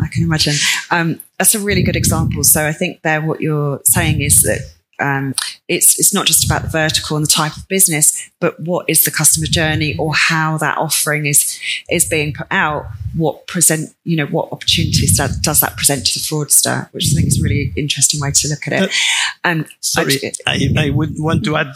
I 0.00 0.06
can 0.06 0.22
imagine. 0.22 0.54
Um, 0.92 1.20
that's 1.36 1.56
a 1.56 1.58
really 1.58 1.82
good 1.82 1.96
example. 1.96 2.44
So 2.44 2.64
I 2.64 2.72
think 2.72 3.02
there, 3.02 3.20
what 3.20 3.40
you're 3.40 3.80
saying 3.84 4.20
is 4.20 4.42
that 4.42 4.60
um, 5.02 5.34
it's 5.68 5.98
it's 5.98 6.14
not 6.14 6.26
just 6.26 6.44
about 6.44 6.62
the 6.62 6.68
vertical 6.68 7.16
and 7.16 7.26
the 7.26 7.30
type 7.30 7.56
of 7.56 7.66
business, 7.68 8.30
but 8.40 8.58
what 8.60 8.88
is 8.88 9.04
the 9.04 9.10
customer 9.10 9.46
journey 9.46 9.96
or 9.98 10.14
how 10.14 10.56
that 10.58 10.78
offering 10.78 11.26
is 11.26 11.58
is 11.90 12.04
being 12.04 12.32
put 12.32 12.46
out. 12.50 12.86
What 13.14 13.46
present 13.46 13.94
you 14.04 14.16
know 14.16 14.26
what 14.26 14.52
opportunities 14.52 15.16
does, 15.16 15.36
does 15.38 15.60
that 15.60 15.76
present 15.76 16.06
to 16.06 16.14
the 16.14 16.20
fraudster, 16.20 16.90
which 16.92 17.06
I 17.12 17.16
think 17.16 17.28
is 17.28 17.40
a 17.40 17.42
really 17.42 17.72
interesting 17.76 18.20
way 18.20 18.30
to 18.30 18.48
look 18.48 18.66
at 18.68 18.72
it. 18.72 18.94
Um, 19.44 19.66
Sorry, 19.80 20.18
I, 20.46 20.68
I 20.78 20.90
would 20.90 21.14
want 21.18 21.44
to 21.44 21.56
add. 21.56 21.74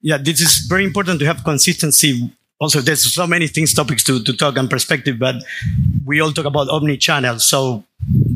Yeah, 0.00 0.18
this 0.18 0.40
is 0.40 0.66
very 0.66 0.84
important 0.84 1.20
to 1.20 1.26
have 1.26 1.44
consistency 1.44 2.32
also 2.62 2.80
there's 2.80 3.12
so 3.12 3.26
many 3.26 3.48
things 3.48 3.74
topics 3.74 4.04
to, 4.04 4.22
to 4.22 4.32
talk 4.32 4.56
and 4.56 4.70
perspective 4.70 5.18
but 5.18 5.34
we 6.06 6.20
all 6.20 6.30
talk 6.32 6.44
about 6.44 6.68
omni-channel 6.68 7.40
so 7.40 7.82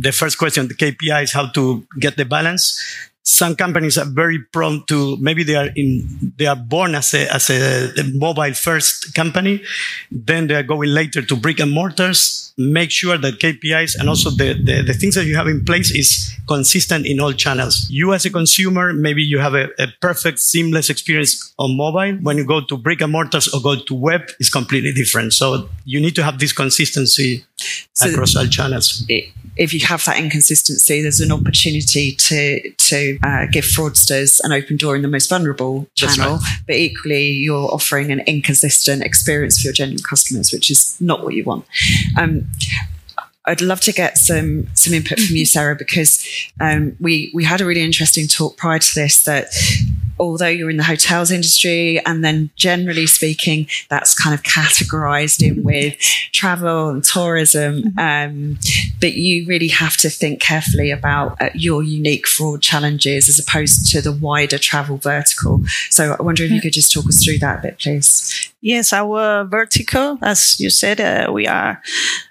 the 0.07 0.11
first 0.11 0.37
question 0.37 0.67
the 0.67 0.75
kpi 0.75 1.23
is 1.23 1.33
how 1.33 1.47
to 1.47 1.87
get 2.01 2.17
the 2.17 2.25
balance 2.25 2.83
some 3.27 3.57
companies 3.57 3.99
are 3.99 4.05
very 4.05 4.39
prone 4.39 4.85
to 4.87 5.17
maybe 5.21 5.43
they 5.43 5.57
are 5.57 5.71
in 5.75 6.33
they 6.39 6.47
are 6.47 6.55
born 6.55 6.95
as 6.95 7.13
a 7.13 7.27
as 7.35 7.51
a, 7.51 7.91
a, 7.99 8.05
mobile 8.15 8.55
first 8.55 9.15
company 9.17 9.61
then 10.13 10.47
they 10.47 10.55
are 10.55 10.63
going 10.63 10.91
later 10.91 11.21
to 11.23 11.35
brick 11.35 11.59
and 11.59 11.73
mortars. 11.73 12.55
Make 12.57 12.93
sure 12.93 13.19
that 13.19 13.41
kpis 13.41 13.99
and 13.99 14.09
also 14.09 14.31
the, 14.31 14.55
the, 14.55 14.83
the 14.83 14.95
things 14.95 15.17
that 15.17 15.25
you 15.25 15.35
have 15.37 15.49
in 15.49 15.65
place 15.65 15.91
is 15.91 16.33
consistent 16.47 17.05
in 17.05 17.19
all 17.19 17.33
channels. 17.33 17.89
You 17.91 18.15
as 18.15 18.25
a 18.25 18.31
consumer 18.31 18.93
maybe 18.93 19.25
you 19.25 19.41
have 19.41 19.55
a, 19.55 19.71
a 19.79 19.89
perfect 20.01 20.39
seamless 20.39 20.89
experience 20.89 21.53
on 21.59 21.77
mobile. 21.77 22.15
When 22.23 22.37
you 22.37 22.47
go 22.47 22.61
to 22.61 22.77
brick 22.77 23.01
and 23.01 23.11
mortars 23.11 23.53
or 23.53 23.61
go 23.61 23.75
to 23.75 23.95
web 23.95 24.23
it's 24.39 24.51
completely 24.51 24.93
different. 24.93 25.33
So 25.33 25.69
you 25.85 26.01
need 26.01 26.15
to 26.15 26.23
have 26.23 26.39
this 26.39 26.53
consistency 26.53 27.45
so 27.93 28.09
across 28.09 28.37
all 28.37 28.47
channels 28.47 29.05
if 29.57 29.73
you 29.73 29.81
have 29.87 30.05
that 30.05 30.19
inconsistency 30.19 31.03
there's 31.03 31.21
an 31.21 31.33
opportunity 31.33 32.13
to 32.13 32.71
to 32.79 33.19
uh, 33.23 33.47
give 33.51 33.65
fraudsters 33.65 34.41
an 34.45 34.53
open 34.53 34.77
door 34.77 34.97
in 34.97 35.03
the 35.03 35.09
most 35.09 35.29
vulnerable 35.29 35.87
channel, 35.95 36.37
right. 36.37 36.59
but 36.67 36.77
equally 36.77 37.31
you're 37.31 37.69
offering 37.73 38.11
an 38.13 38.21
inconsistent 38.21 39.03
experience 39.03 39.61
for 39.61 39.67
your 39.67 39.73
genuine 39.73 40.03
customers, 40.03 40.53
which 40.53 40.71
is 40.71 40.97
not 41.01 41.23
what 41.23 41.35
you 41.35 41.45
want. 41.45 41.65
Um, 42.19 42.47
I'd 43.47 43.61
love 43.61 43.81
to 43.83 43.93
get 43.93 44.19
some 44.19 44.69
some 44.75 44.93
input 44.93 45.21
from 45.21 45.37
you, 45.37 45.47
Sarah, 45.47 45.77
because 45.77 46.27
um, 46.61 46.97
we 47.01 47.31
we 47.35 47.45
had 47.45 47.61
a 47.61 47.65
really 47.65 47.83
interesting 47.83 48.27
talk 48.27 48.57
prior 48.57 48.79
to 48.79 48.95
this 48.95 49.23
that 49.25 49.47
although 50.19 50.49
you're 50.49 50.71
in 50.71 50.79
the 50.79 50.83
hotels 50.83 51.31
industry, 51.31 52.01
and 52.07 52.25
then 52.25 52.51
generally 52.57 53.07
speaking, 53.07 53.69
that's 53.89 54.15
kind 54.21 54.35
of 54.35 54.43
categorized 54.43 55.47
in 55.47 55.63
with 55.63 55.97
travel 56.33 56.89
and 56.89 57.05
tourism. 57.05 57.83
Mm-hmm. 57.83 57.99
Um, 57.99 58.59
but 59.01 59.15
you 59.15 59.47
really 59.47 59.69
have 59.69 59.97
to 59.99 60.11
think 60.11 60.41
carefully 60.41 60.91
about 60.91 61.41
uh, 61.41 61.51
your 61.55 61.83
unique 61.83 62.27
fraud 62.27 62.63
challenges 62.63 63.29
as 63.29 63.39
opposed 63.39 63.91
to 63.93 64.01
the 64.01 64.13
wider 64.13 64.59
travel 64.59 64.97
vertical. 64.97 65.63
So 65.91 66.17
I 66.19 66.23
wonder 66.23 66.45
if 66.45 66.51
you 66.51 66.61
could 66.61 66.73
just 66.73 66.93
talk 66.93 67.07
us 67.07 67.25
through 67.25 67.39
that 67.39 67.59
a 67.61 67.63
bit, 67.63 67.79
please. 67.79 68.53
Yes, 68.61 68.93
our 68.93 69.45
vertical, 69.45 70.19
as 70.23 70.59
you 70.59 70.71
said, 70.71 71.01
uh, 71.01 71.31
we 71.33 71.47
are 71.47 71.81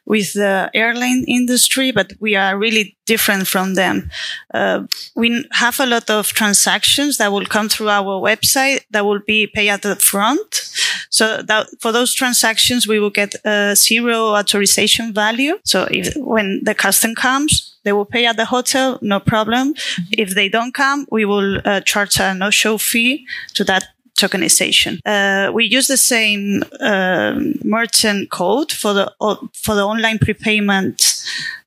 with 0.06 0.34
the 0.34 0.70
airline 0.74 1.24
industry, 1.28 1.92
but 1.92 2.14
we 2.20 2.36
are 2.36 2.58
really 2.58 2.98
different 3.06 3.48
from 3.48 3.76
them. 3.76 4.10
Uh, 4.54 4.84
we 5.16 5.46
have 5.54 5.80
a 5.80 5.86
lot 5.86 6.10
of 6.10 6.28
transactions 6.28 7.18
that 7.18 7.32
will 7.32 7.46
come 7.46 7.70
through 7.70 7.90
our 7.90 8.20
website 8.22 8.82
that 8.92 9.06
will 9.06 9.22
be 9.26 9.48
paid 9.48 9.70
at 9.70 9.82
the 9.82 9.96
front. 9.96 10.70
So 11.10 11.42
that 11.42 11.68
for 11.80 11.92
those 11.92 12.14
transactions, 12.14 12.88
we 12.88 13.00
will 13.00 13.10
get 13.10 13.36
a 13.46 13.76
zero 13.76 14.36
authorization 14.36 15.14
value. 15.14 15.60
So 15.64 15.88
if 15.92 16.16
when 16.16 16.62
the 16.64 16.76
custom 16.76 17.16
comes, 17.16 17.76
they 17.84 17.94
will 17.94 18.06
pay 18.06 18.26
at 18.26 18.36
the 18.36 18.46
hotel, 18.46 18.98
no 19.02 19.20
problem. 19.20 19.74
Mm-hmm. 19.74 20.04
If 20.18 20.36
they 20.36 20.50
don't 20.50 20.74
come, 20.74 21.06
we 21.12 21.24
will 21.24 21.62
uh, 21.64 21.82
charge 21.82 22.20
a 22.20 22.34
no-show 22.34 22.78
fee 22.78 23.26
to 23.54 23.64
that 23.66 23.95
tokenization. 24.18 25.00
Uh, 25.06 25.52
we 25.52 25.66
use 25.66 25.88
the 25.88 25.98
same 25.98 26.64
uh, 26.80 27.40
merchant 27.64 28.30
code 28.30 28.72
for 28.72 28.94
the 28.94 29.12
for 29.54 29.76
the 29.76 29.84
online 29.84 30.18
prepayment 30.18 31.24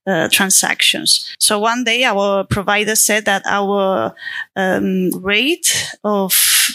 uh, 0.07 0.27
transactions. 0.29 1.35
So 1.39 1.59
one 1.59 1.83
day 1.83 2.03
our 2.03 2.43
provider 2.43 2.95
said 2.95 3.25
that 3.25 3.43
our 3.45 4.13
um, 4.55 5.11
rate 5.21 5.93
of 6.03 6.33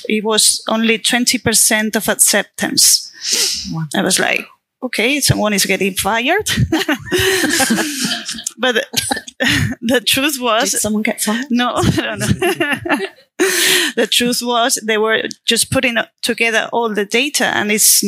it 0.08 0.24
was 0.24 0.62
only 0.68 0.98
twenty 0.98 1.38
percent 1.38 1.96
of 1.96 2.08
acceptance. 2.08 3.10
Wow. 3.72 3.84
I 3.94 4.02
was 4.02 4.18
like, 4.18 4.46
okay, 4.84 5.20
someone 5.20 5.54
is 5.54 5.64
getting 5.64 5.94
fired. 5.94 6.48
but 8.58 8.86
the 9.80 10.02
truth 10.06 10.36
was, 10.40 10.70
Did 10.72 10.80
someone 10.80 11.02
get 11.02 11.20
fired? 11.20 11.46
No, 11.50 11.74
no, 11.96 12.14
no. 12.16 12.26
the 13.96 14.08
truth 14.10 14.40
was 14.42 14.78
they 14.82 14.98
were 14.98 15.22
just 15.44 15.70
putting 15.70 15.96
together 16.22 16.68
all 16.72 16.88
the 16.94 17.04
data, 17.04 17.46
and 17.46 17.72
it's 17.72 18.04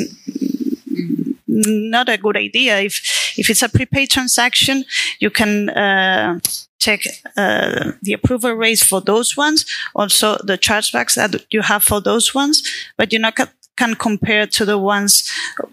not 1.46 2.08
a 2.08 2.18
good 2.18 2.36
idea. 2.36 2.78
If 2.80 3.34
if 3.38 3.50
it's 3.50 3.62
a 3.62 3.68
prepaid 3.68 4.10
transaction, 4.10 4.84
you 5.18 5.30
can 5.30 5.70
uh, 5.70 6.40
check 6.78 7.00
uh, 7.36 7.92
the 8.02 8.12
approval 8.12 8.52
rates 8.52 8.82
for 8.82 9.00
those 9.00 9.36
ones, 9.36 9.64
also 9.94 10.36
the 10.44 10.58
chargebacks 10.58 11.14
that 11.14 11.46
you 11.50 11.62
have 11.62 11.82
for 11.82 12.00
those 12.00 12.34
ones, 12.34 12.62
but 12.96 13.12
you're 13.12 13.20
not 13.20 13.36
can 13.76 13.94
compare 13.94 14.46
to 14.46 14.64
the 14.64 14.78
ones 14.78 15.30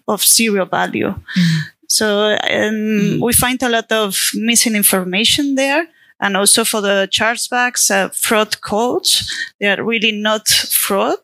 of 0.07 0.23
zero 0.23 0.65
value. 0.65 1.09
Mm-hmm. 1.09 1.59
So 1.87 2.31
um, 2.31 2.37
mm-hmm. 2.39 3.23
we 3.23 3.33
find 3.33 3.61
a 3.63 3.69
lot 3.69 3.91
of 3.91 4.31
missing 4.33 4.75
information 4.75 5.55
there. 5.55 5.87
And 6.19 6.37
also 6.37 6.63
for 6.63 6.79
the 6.79 7.07
chargebacks, 7.11 7.91
uh, 7.91 8.09
fraud 8.09 8.61
codes, 8.61 9.29
they 9.59 9.67
are 9.67 9.83
really 9.83 10.11
not 10.11 10.47
fraud. 10.47 11.19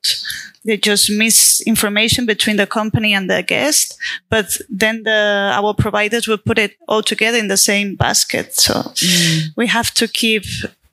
They 0.65 0.75
just 0.75 1.09
miss 1.09 1.61
information 1.65 2.25
between 2.25 2.57
the 2.57 2.67
company 2.67 3.13
and 3.13 3.29
the 3.29 3.41
guest. 3.41 3.97
But 4.29 4.57
then 4.69 5.03
the, 5.03 5.51
our 5.55 5.73
providers 5.73 6.27
will 6.27 6.37
put 6.37 6.59
it 6.59 6.75
all 6.87 7.01
together 7.01 7.37
in 7.37 7.47
the 7.47 7.57
same 7.57 7.95
basket. 7.95 8.55
So 8.55 8.73
mm. 8.73 9.47
we 9.55 9.67
have 9.67 9.93
to 9.93 10.07
keep 10.07 10.43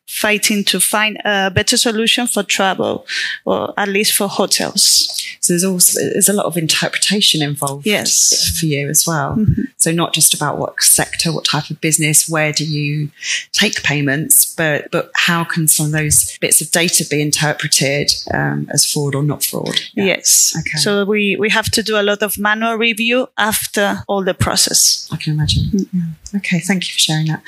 fighting 0.06 0.64
to 0.64 0.80
find 0.80 1.18
a 1.24 1.50
better 1.50 1.76
solution 1.76 2.26
for 2.26 2.42
travel 2.42 3.06
or 3.44 3.74
at 3.76 3.88
least 3.88 4.16
for 4.16 4.28
hotels. 4.28 5.12
So 5.40 5.52
there's 5.52 5.64
also 5.64 6.00
there's 6.00 6.28
a 6.28 6.32
lot 6.32 6.46
of 6.46 6.56
interpretation 6.56 7.42
involved 7.42 7.86
yes. 7.86 8.58
for 8.58 8.66
you 8.66 8.88
as 8.88 9.06
well. 9.06 9.36
Mm-hmm. 9.36 9.62
So 9.76 9.92
not 9.92 10.12
just 10.12 10.34
about 10.34 10.58
what 10.58 10.80
sector, 10.82 11.32
what 11.32 11.44
type 11.44 11.70
of 11.70 11.80
business, 11.80 12.28
where 12.28 12.52
do 12.52 12.64
you 12.64 13.10
take 13.52 13.82
payments, 13.82 14.54
but 14.54 14.90
but 14.90 15.10
how 15.14 15.44
can 15.44 15.68
some 15.68 15.86
of 15.86 15.92
those 15.92 16.36
bits 16.38 16.60
of 16.60 16.70
data 16.70 17.04
be 17.08 17.20
interpreted 17.20 18.12
um, 18.32 18.68
as 18.70 18.84
fraud 18.84 19.14
or 19.14 19.22
not 19.22 19.44
fraud? 19.44 19.78
Yeah. 19.94 20.04
Yes. 20.04 20.54
Okay. 20.58 20.78
So 20.78 21.04
we 21.04 21.36
we 21.36 21.50
have 21.50 21.70
to 21.72 21.82
do 21.82 21.98
a 21.98 22.02
lot 22.02 22.22
of 22.22 22.38
manual 22.38 22.74
review 22.74 23.28
after 23.38 24.02
all 24.08 24.24
the 24.24 24.34
process. 24.34 25.08
I 25.12 25.16
can 25.16 25.34
imagine. 25.34 25.64
Mm-hmm. 25.64 26.36
Okay, 26.38 26.60
thank 26.60 26.88
you 26.88 26.92
for 26.92 26.98
sharing 26.98 27.26
that. 27.26 27.42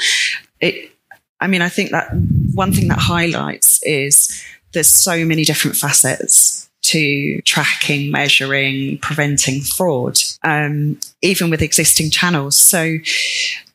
It, 0.60 0.92
I 1.40 1.46
mean, 1.46 1.62
I 1.62 1.68
think 1.68 1.90
that 1.90 2.08
one 2.54 2.72
thing 2.72 2.88
that 2.88 2.98
highlights 2.98 3.82
is 3.84 4.42
there's 4.72 4.88
so 4.88 5.24
many 5.24 5.44
different 5.44 5.76
facets 5.76 6.68
to 6.82 7.40
tracking, 7.42 8.10
measuring, 8.10 8.98
preventing 8.98 9.60
fraud, 9.60 10.18
um, 10.42 10.98
even 11.22 11.50
with 11.50 11.62
existing 11.62 12.10
channels. 12.10 12.58
So, 12.58 12.96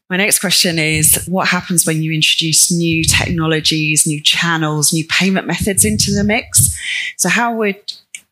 my 0.10 0.18
next 0.18 0.40
question 0.40 0.78
is 0.78 1.26
what 1.28 1.48
happens 1.48 1.88
when 1.88 2.04
you 2.04 2.12
introduce 2.12 2.72
new 2.72 3.04
technologies, 3.04 4.06
new 4.06 4.22
channels, 4.22 4.94
new 4.94 5.06
payment 5.08 5.48
methods 5.48 5.86
into 5.86 6.14
the 6.14 6.24
mix? 6.24 6.78
So, 7.18 7.30
how 7.30 7.56
would 7.56 7.80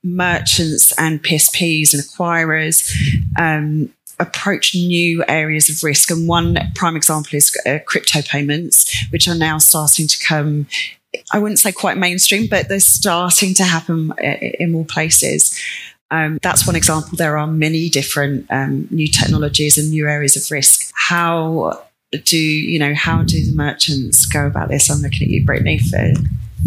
merchants 0.03 0.91
and 0.97 1.23
PSPs 1.23 1.93
and 1.93 2.03
acquirers 2.03 2.91
um, 3.39 3.93
approach 4.21 4.73
new 4.75 5.23
areas 5.27 5.69
of 5.69 5.83
risk. 5.83 6.11
And 6.11 6.27
one 6.27 6.57
prime 6.75 6.95
example 6.95 7.35
is 7.35 7.57
uh, 7.65 7.79
crypto 7.85 8.21
payments, 8.21 8.95
which 9.11 9.27
are 9.27 9.35
now 9.35 9.57
starting 9.57 10.07
to 10.07 10.25
come. 10.25 10.67
I 11.33 11.39
wouldn't 11.39 11.59
say 11.59 11.71
quite 11.71 11.97
mainstream, 11.97 12.47
but 12.47 12.69
they're 12.69 12.79
starting 12.79 13.53
to 13.55 13.63
happen 13.63 14.11
uh, 14.11 14.37
in 14.59 14.71
more 14.71 14.85
places. 14.85 15.59
Um, 16.11 16.39
that's 16.41 16.67
one 16.67 16.75
example. 16.75 17.17
There 17.17 17.37
are 17.37 17.47
many 17.47 17.89
different 17.89 18.45
um, 18.49 18.87
new 18.91 19.07
technologies 19.07 19.77
and 19.77 19.89
new 19.89 20.07
areas 20.07 20.35
of 20.35 20.49
risk. 20.51 20.91
How 20.95 21.83
do 22.25 22.37
you 22.37 22.79
know? 22.79 22.93
How 22.93 23.23
do 23.23 23.43
the 23.45 23.55
merchants 23.55 24.25
go 24.25 24.45
about 24.45 24.69
this? 24.69 24.89
I'm 24.89 25.01
looking 25.01 25.23
at 25.23 25.29
you, 25.29 25.45
Brittany, 25.45 25.79
for 25.79 26.13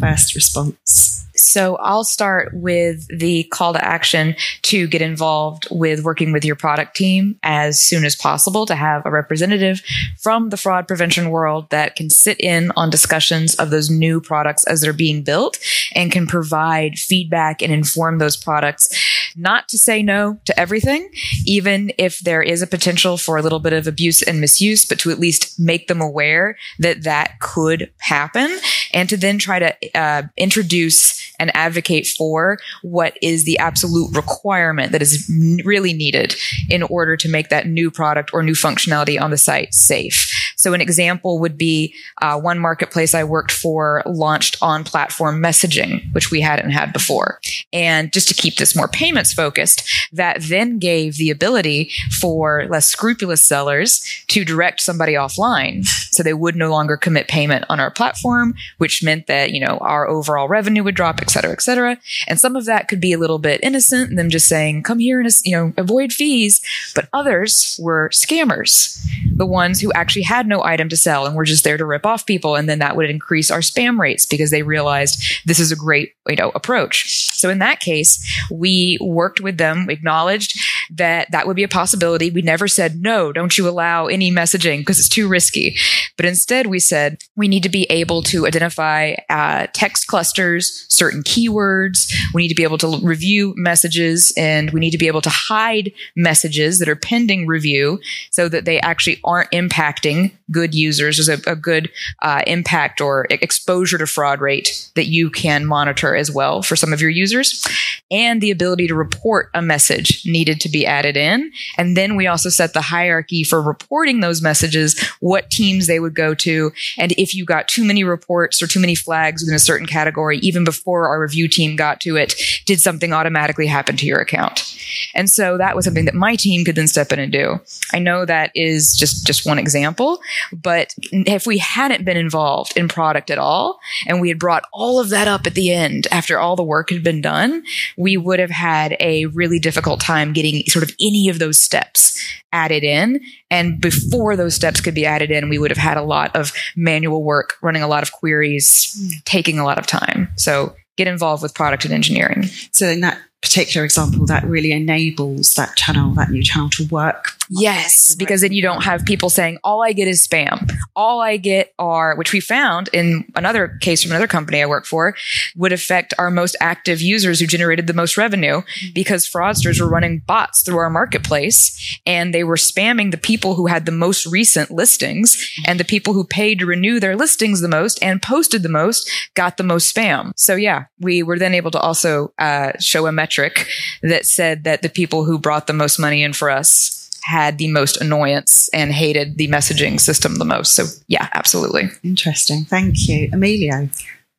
first 0.01 0.35
response. 0.35 1.27
So 1.45 1.77
I'll 1.77 2.05
start 2.05 2.53
with 2.55 3.07
the 3.09 3.45
call 3.45 3.75
to 3.75 3.85
action 3.85 4.35
to 4.63 4.87
get 4.87 5.03
involved 5.03 5.69
with 5.71 6.03
working 6.03 6.33
with 6.33 6.45
your 6.45 6.57
product 6.57 6.97
team 6.97 7.39
as 7.43 7.81
soon 7.83 8.05
as 8.05 8.17
possible 8.17 8.67
to 8.67 8.75
have 8.75 9.05
a 9.05 9.11
representative 9.11 9.83
from 10.19 10.49
the 10.49 10.57
fraud 10.57 10.89
prevention 10.89 11.31
world 11.31 11.69
that 11.71 11.97
can 11.97 12.09
sit 12.11 12.41
in 12.41 12.73
on 12.77 12.91
discussions 12.91 13.55
of 13.57 13.71
those 13.71 13.91
new 13.91 14.21
products 14.21 14.65
as 14.65 14.81
they're 14.81 14.93
being 14.93 15.23
built 15.23 15.59
and 15.95 16.11
can 16.11 16.27
provide 16.27 16.99
feedback 16.99 17.63
and 17.63 17.73
inform 17.73 18.19
those 18.19 18.37
products 18.37 18.89
not 19.37 19.69
to 19.69 19.79
say 19.79 20.03
no 20.03 20.39
to 20.45 20.59
everything, 20.59 21.11
even 21.47 21.93
if 21.99 22.21
there 22.21 22.43
is 22.43 22.63
a 22.63 22.67
potential 22.67 23.17
for 23.17 23.37
a 23.37 23.43
little 23.43 23.61
bit 23.61 23.73
of 23.73 23.87
abuse 23.87 24.23
and 24.23 24.41
misuse, 24.41 24.85
but 24.85 24.99
to 25.01 25.11
at 25.11 25.19
least 25.19 25.59
make 25.59 25.89
them 25.89 26.01
aware 26.01 26.57
that 26.79 27.03
that 27.05 27.41
could 27.41 27.91
happen 28.01 28.59
and 28.93 29.09
to 29.09 29.17
then 29.17 29.39
try 29.39 29.59
to 29.59 29.99
uh, 29.99 30.23
introduce 30.37 31.21
and 31.39 31.55
advocate 31.57 32.07
for 32.07 32.59
what 32.83 33.17
is 33.21 33.45
the 33.45 33.59
absolute 33.59 34.15
requirement 34.15 34.93
that 34.93 35.03
is 35.03 35.31
really 35.65 35.93
needed 35.93 36.35
in 36.71 36.83
order 36.85 37.17
to 37.17 37.29
make 37.29 37.49
that 37.49 37.67
new 37.67 37.91
product 37.91 38.31
or 38.33 38.43
new 38.43 38.55
functionality 38.55 39.21
on 39.21 39.31
the 39.31 39.37
site 39.37 39.75
safe. 39.75 40.31
So 40.57 40.73
an 40.73 40.81
example 40.81 41.39
would 41.39 41.59
be 41.59 41.95
uh, 42.23 42.39
one 42.41 42.59
marketplace 42.59 43.15
I 43.15 43.25
worked 43.25 43.53
for 43.53 44.03
launched 44.07 44.57
on 44.63 44.85
platform 44.85 45.43
messaging, 45.43 46.13
which 46.13 46.31
we 46.31 46.41
hadn't 46.41 46.71
had 46.71 46.93
before. 46.93 47.41
And 47.73 48.13
just 48.13 48.29
to 48.29 48.35
keep 48.35 48.57
this 48.57 48.77
more 48.77 48.89
payments 48.89 49.33
focused, 49.33 49.89
that 50.13 50.43
then 50.43 50.79
gave 50.79 51.17
the 51.17 51.31
ability 51.31 51.91
for 52.21 52.67
less 52.69 52.89
scrupulous 52.89 53.43
sellers 53.43 54.25
to 54.29 54.45
direct 54.45 54.81
somebody 54.81 55.15
offline. 55.15 55.85
So 56.11 56.23
they 56.23 56.35
would 56.35 56.57
no 56.57 56.71
longer 56.71 56.97
commit 56.97 57.29
payment 57.29 57.65
on 57.69 57.81
our 57.81 57.91
platform, 57.91 58.55
which 58.79 59.03
meant 59.03 59.27
that, 59.27 59.53
you 59.53 59.61
know, 59.61 59.79
our 59.79 60.09
overall 60.09 60.49
revenue 60.49 60.83
would 60.85 60.95
drop, 60.95 61.21
et 61.21 61.31
cetera, 61.31 61.53
et 61.53 61.63
cetera. 61.63 61.99
And 62.29 62.39
some 62.39 62.57
of 62.57 62.65
that 62.67 62.89
could 62.89 63.01
be 63.01 63.13
a 63.13 63.19
little 63.19 63.39
bit 63.39 63.61
innocent, 63.63 64.17
them 64.17 64.31
just 64.31 64.49
saying, 64.49 64.83
come 64.83 64.99
here 64.99 65.21
and, 65.21 65.29
you 65.45 65.57
know, 65.57 65.73
avoid 65.77 66.13
fees. 66.13 66.61
But 66.95 67.09
others 67.13 67.79
were 67.83 68.11
scammers, 68.11 69.05
the 69.37 69.47
ones 69.47 69.81
who 69.81 69.93
actually 69.93 70.23
had 70.23 70.47
no 70.47 70.63
item 70.63 70.89
to 70.89 70.97
sell 70.97 71.27
and 71.27 71.35
were 71.35 71.45
just 71.45 71.65
there 71.65 71.77
to 71.77 71.85
rip 71.85 72.07
off 72.07 72.27
people. 72.27 72.57
And 72.57 72.69
then 72.69 72.79
that 72.79 72.97
would 72.97 73.11
increase 73.11 73.51
our 73.51 73.61
spam 73.61 73.99
rates 73.99 74.27
because 74.27 74.51
they 74.51 74.63
realized 74.63 75.23
this 75.45 75.59
is 75.59 75.73
a 75.73 75.77
great, 75.77 76.15
you 76.29 76.37
know, 76.37 76.51
approach. 76.55 77.31
So 77.33 77.51
in 77.51 77.59
that 77.59 77.81
case, 77.81 78.25
we 78.51 78.99
worked 79.01 79.41
with 79.41 79.59
them, 79.59 79.91
acknowledged 79.91 80.59
that 80.91 81.31
that 81.31 81.47
would 81.47 81.57
be 81.57 81.63
a 81.63 81.69
possibility. 81.69 82.31
We 82.31 82.43
never 82.43 82.69
said, 82.69 83.01
no, 83.01 83.33
don't 83.33 83.57
you 83.57 83.69
allow 83.69 84.07
any 84.07 84.31
messaging 84.31 84.79
because 84.79 84.99
it's 84.99 85.09
too 85.09 85.29
risky. 85.29 85.77
But 86.17 86.27
instead, 86.27 86.67
we 86.67 86.79
said 86.79 87.19
we 87.37 87.49
need 87.49 87.63
to 87.63 87.69
be 87.69 87.85
able 87.85 88.23
to 88.25 88.47
identify 88.47 89.15
uh, 89.29 89.67
text 89.73 90.07
clusters, 90.07 90.87
certain 90.89 91.23
keywords. 91.23 92.13
We 92.33 92.43
need 92.43 92.49
to 92.49 92.55
be 92.55 92.63
able 92.63 92.79
to 92.79 92.99
review 93.03 93.55
messages 93.57 94.33
and 94.37 94.71
we 94.71 94.81
need 94.81 94.91
to 94.91 94.99
be 94.99 95.07
able 95.07 95.23
to 95.23 95.31
hide 95.31 95.93
messages 96.17 96.79
that 96.79 96.89
are 96.89 96.97
pending 96.97 97.47
review 97.47 98.01
so 98.31 98.49
that 98.49 98.65
they 98.65 98.81
actually 98.81 99.21
aren't 99.25 99.51
impacting 99.51 100.33
good 100.51 100.75
users. 100.75 101.17
There's 101.17 101.47
a, 101.47 101.51
a 101.51 101.57
good 101.57 101.91
uh, 102.23 102.43
impact 102.47 103.01
or 103.01 103.27
exposure 103.31 103.99
to 103.99 104.07
fraud 104.07 104.41
rate 104.41 104.91
that 104.95 105.07
you 105.07 105.31
can 105.31 105.65
monitor 105.65 106.15
as 106.15 106.31
well 106.31 106.63
for 106.63 106.77
some 106.77 106.93
of 106.93 107.01
your 107.01 107.11
users. 107.11 107.67
And 108.11 108.41
the 108.41 108.51
ability 108.51 108.87
to 108.89 108.95
report 108.95 109.51
a 109.55 109.63
message 109.63 110.23
needed 110.27 110.61
to 110.61 110.69
be 110.69 110.87
added 110.87 111.17
in. 111.17 111.51
And 111.79 111.97
then 111.97 112.17
we 112.17 112.27
also 112.27 112.49
set 112.49 112.75
the 112.75 112.83
hierarchy 112.83 113.43
for 113.45 113.63
reporting 113.63 114.21
those 114.21 114.43
messages, 114.43 115.01
what 115.21 115.51
teams 115.51 115.87
they 115.87 116.01
would 116.01 116.15
go 116.15 116.35
to. 116.35 116.71
And 116.99 117.13
if 117.13 117.35
you 117.35 117.45
got 117.45 117.67
too 117.67 117.85
many 117.85 118.05
reports 118.05 118.63
or 118.63 118.67
too 118.67 118.81
many 118.81 118.95
flags 118.95 119.43
within 119.43 119.55
a 119.55 119.59
certain 119.59 119.87
category, 119.87 120.39
even 120.39 120.65
before 120.65 121.09
our 121.09 121.21
review 121.21 121.49
team 121.49 121.77
got 121.77 122.01
to 122.03 122.17
it, 122.17 122.35
did 122.67 122.81
something 122.81 123.13
automatically 123.13 123.67
happen 123.67 123.97
to 123.97 124.07
your 124.07 124.21
account? 124.21 124.79
And 125.15 125.31
so 125.31 125.57
that 125.59 125.75
was 125.75 125.85
something 125.85 126.05
that 126.05 126.15
my 126.15 126.37
team 126.37 126.65
could 126.65 126.77
then 126.77 126.87
step 126.87 127.11
in 127.13 127.19
and 127.19 127.33
do. 127.33 127.61
I 127.93 127.99
know 127.99 128.25
that 128.25 128.51
is 128.55 128.95
just, 128.95 129.27
just 129.27 129.47
one 129.47 129.59
example, 129.59 130.21
but 130.53 130.95
if 131.13 131.47
we 131.47 131.59
hadn't 131.59 132.05
been 132.05 132.17
involved 132.17 132.77
in 132.77 132.89
product 132.89 133.31
at 133.31 133.39
all 133.39 133.79
and 134.07 134.21
we 134.21 134.29
had 134.29 134.39
brought 134.39 134.65
all 134.73 135.01
of 135.01 135.11
that 135.11 135.29
up 135.29 135.47
at 135.47 135.55
the 135.55 135.73
end 135.73 136.07
after 136.11 136.39
all 136.39 136.57
the 136.57 136.63
work 136.63 136.91
had 136.91 137.03
been 137.03 137.21
done, 137.21 137.65
we 137.97 138.17
would 138.17 138.39
have 138.39 138.51
had 138.51 138.97
a 139.01 139.27
really 139.27 139.59
difficult 139.59 140.01
time 140.01 140.33
getting 140.33 140.65
sort 140.67 140.83
of 140.83 140.95
any 141.01 141.29
of 141.29 141.39
those 141.39 141.59
steps 141.59 142.21
added 142.53 142.85
in. 142.85 143.21
And 143.51 143.81
before 143.81 144.37
those 144.37 144.55
steps 144.55 144.81
could 144.81 144.95
be 144.95 145.07
added 145.07 145.31
in, 145.31 145.49
we 145.49 145.59
would 145.59 145.71
have 145.71 145.79
had 145.79 145.97
a 145.97 146.03
lot 146.03 146.35
of 146.37 146.53
manual 146.77 147.23
work, 147.23 147.55
running 147.63 147.83
a 147.83 147.89
lot 147.89 148.03
of 148.03 148.13
queries, 148.13 148.95
hmm. 148.99 149.19
taking 149.25 149.59
a 149.59 149.65
lot 149.65 149.79
of 149.79 149.87
time. 149.87 150.29
So 150.37 150.75
get 150.97 151.09
involved 151.09 151.43
with 151.43 151.55
product 151.55 151.85
and 151.85 151.93
engineering. 151.93 152.45
So 152.71 152.95
that 153.01 153.19
particular 153.45 153.85
example 153.85 154.25
that 154.25 154.43
really 154.45 154.73
enables 154.73 155.55
that 155.55 155.77
channel, 155.77 156.15
that 156.15 156.31
new 156.31 156.43
channel 156.43 156.71
to 156.71 156.87
work. 156.87 157.33
Yes, 157.51 158.15
because 158.15 158.41
then 158.41 158.53
you 158.53 158.63
don't 158.63 158.83
have 158.85 159.05
people 159.05 159.29
saying, 159.29 159.59
all 159.63 159.83
I 159.83 159.93
get 159.93 160.09
is 160.09 160.27
spam. 160.27 160.73
All 160.97 161.21
I 161.21 161.37
get 161.37 161.75
are, 161.79 162.17
which 162.17 162.33
we 162.33 162.41
found 162.41 162.89
in 162.95 163.31
another 163.37 163.77
case 163.83 164.03
from 164.03 164.13
another 164.13 164.27
company 164.27 164.63
I 164.63 164.67
work 164.67 164.87
for, 164.87 165.15
would 165.57 165.73
affect 165.73 166.15
our 166.19 166.31
most 166.31 166.57
active 166.59 167.03
users 167.03 167.39
who 167.39 167.47
generated 167.47 167.87
the 167.87 167.93
most 167.93 168.17
revenue 168.17 168.63
because 168.95 169.29
fraudsters 169.29 169.79
were 169.79 169.91
running 169.91 170.21
bots 170.21 170.63
through 170.63 170.79
our 170.79 170.89
marketplace 170.89 172.01
and 172.07 172.33
they 172.33 172.45
were 172.45 172.57
spamming 172.57 173.11
the 173.11 173.19
people 173.19 173.55
who 173.57 173.67
had 173.67 173.85
the 173.85 173.93
most 173.93 174.25
recent 174.25 174.71
listings 174.71 175.37
and 175.67 175.79
the 175.79 175.85
people 175.85 176.15
who 176.15 176.25
paid 176.25 176.61
to 176.61 176.67
renew 176.67 176.99
their 176.99 177.15
listings 177.15 177.61
the 177.61 177.69
most 177.69 178.03
and 178.03 178.23
posted 178.23 178.63
the 178.63 178.71
most 178.71 179.11
got 179.35 179.59
the 179.59 179.63
most 179.63 179.95
spam. 179.95 180.33
So 180.37 180.57
yeah, 180.57 180.85
we 180.99 181.23
were 181.23 181.39
then 181.39 181.53
able 181.53 181.71
to 181.73 181.79
also 181.79 182.33
uh, 182.39 182.73
show 182.81 183.07
a 183.07 183.13
metric 183.13 183.34
metric 183.35 183.69
that 184.03 184.27
said 184.27 184.65
that 184.65 184.83
the 184.83 184.89
people 184.89 185.25
who 185.25 185.39
brought 185.39 185.67
the 185.67 185.73
most 185.73 185.99
money 185.99 186.23
in 186.23 186.33
for 186.33 186.51
us 186.51 187.01
had 187.25 187.59
the 187.59 187.69
most 187.69 188.01
annoyance 188.01 188.69
and 188.75 188.93
hated 188.93 189.39
the 189.39 189.49
messaging 189.49 189.99
system 189.99 190.37
the 190.37 190.45
most. 190.45 190.75
So 190.75 190.85
yeah, 191.09 191.29
absolutely. 191.35 191.91
Interesting. 192.03 192.65
Thank 192.65 193.09
you. 193.09 193.31
Emilio. 193.33 193.89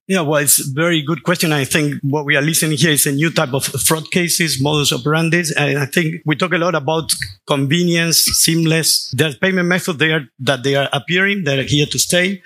Yeah, 0.07 0.21
well, 0.21 0.39
it's 0.39 0.59
a 0.59 0.71
very 0.71 1.01
good 1.01 1.23
question. 1.23 1.51
I 1.51 1.65
think 1.65 1.95
what 2.03 2.25
we 2.25 2.35
are 2.35 2.41
listening 2.43 2.77
here 2.77 2.91
is 2.91 3.07
a 3.07 3.11
new 3.11 3.31
type 3.31 3.55
of 3.55 3.65
fraud 3.65 4.11
cases, 4.11 4.61
modus 4.61 4.93
operandi. 4.93 5.45
And 5.57 5.79
I 5.79 5.87
think 5.87 6.21
we 6.27 6.35
talk 6.35 6.53
a 6.53 6.59
lot 6.59 6.75
about 6.75 7.11
convenience, 7.47 8.19
seamless. 8.19 9.09
There's 9.17 9.35
payment 9.35 9.67
methods 9.67 9.97
there 9.97 10.29
that 10.37 10.61
they 10.61 10.75
are 10.75 10.89
appearing, 10.93 11.45
that 11.45 11.57
are 11.57 11.63
here 11.63 11.87
to 11.87 11.97
stay. 11.97 12.43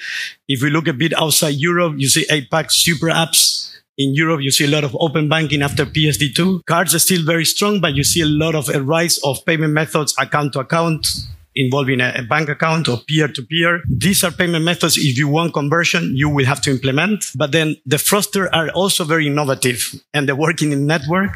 If 0.48 0.62
we 0.64 0.70
look 0.70 0.88
a 0.88 0.94
bit 0.94 1.12
outside 1.18 1.56
Europe, 1.56 1.96
you 1.98 2.08
see 2.08 2.26
APAC 2.28 2.72
super 2.72 3.08
apps. 3.08 3.76
In 4.00 4.16
Europe, 4.16 4.40
you 4.40 4.50
see 4.50 4.64
a 4.64 4.70
lot 4.70 4.86
of 4.86 4.96
open 5.02 5.28
banking 5.28 5.62
after 5.62 5.86
PSD2. 5.86 6.66
Cards 6.66 6.96
are 6.96 7.00
still 7.00 7.26
very 7.26 7.44
strong, 7.44 7.82
but 7.82 7.96
you 7.96 8.06
see 8.06 8.22
a 8.22 8.26
lot 8.26 8.56
of 8.56 8.70
a 8.70 8.82
rise 8.82 9.20
of 9.26 9.46
payment 9.46 9.74
methods, 9.74 10.16
account 10.18 10.54
to 10.54 10.62
account, 10.62 11.06
involving 11.54 12.00
a, 12.00 12.24
bank 12.30 12.48
account 12.48 12.88
or 12.88 13.00
peer 13.06 13.28
to 13.28 13.42
peer. 13.42 13.82
These 13.90 14.24
are 14.24 14.32
payment 14.32 14.64
methods. 14.64 14.96
If 14.96 15.18
you 15.18 15.28
want 15.28 15.54
conversion, 15.54 16.16
you 16.16 16.30
will 16.30 16.46
have 16.46 16.62
to 16.62 16.72
implement. 16.72 17.26
But 17.36 17.52
then 17.52 17.76
the 17.86 17.98
fraudsters 17.98 18.48
are 18.54 18.70
also 18.70 19.04
very 19.04 19.28
innovative 19.28 19.94
and 20.14 20.30
they're 20.30 20.36
working 20.48 20.72
in 20.72 20.88
network. 20.88 21.32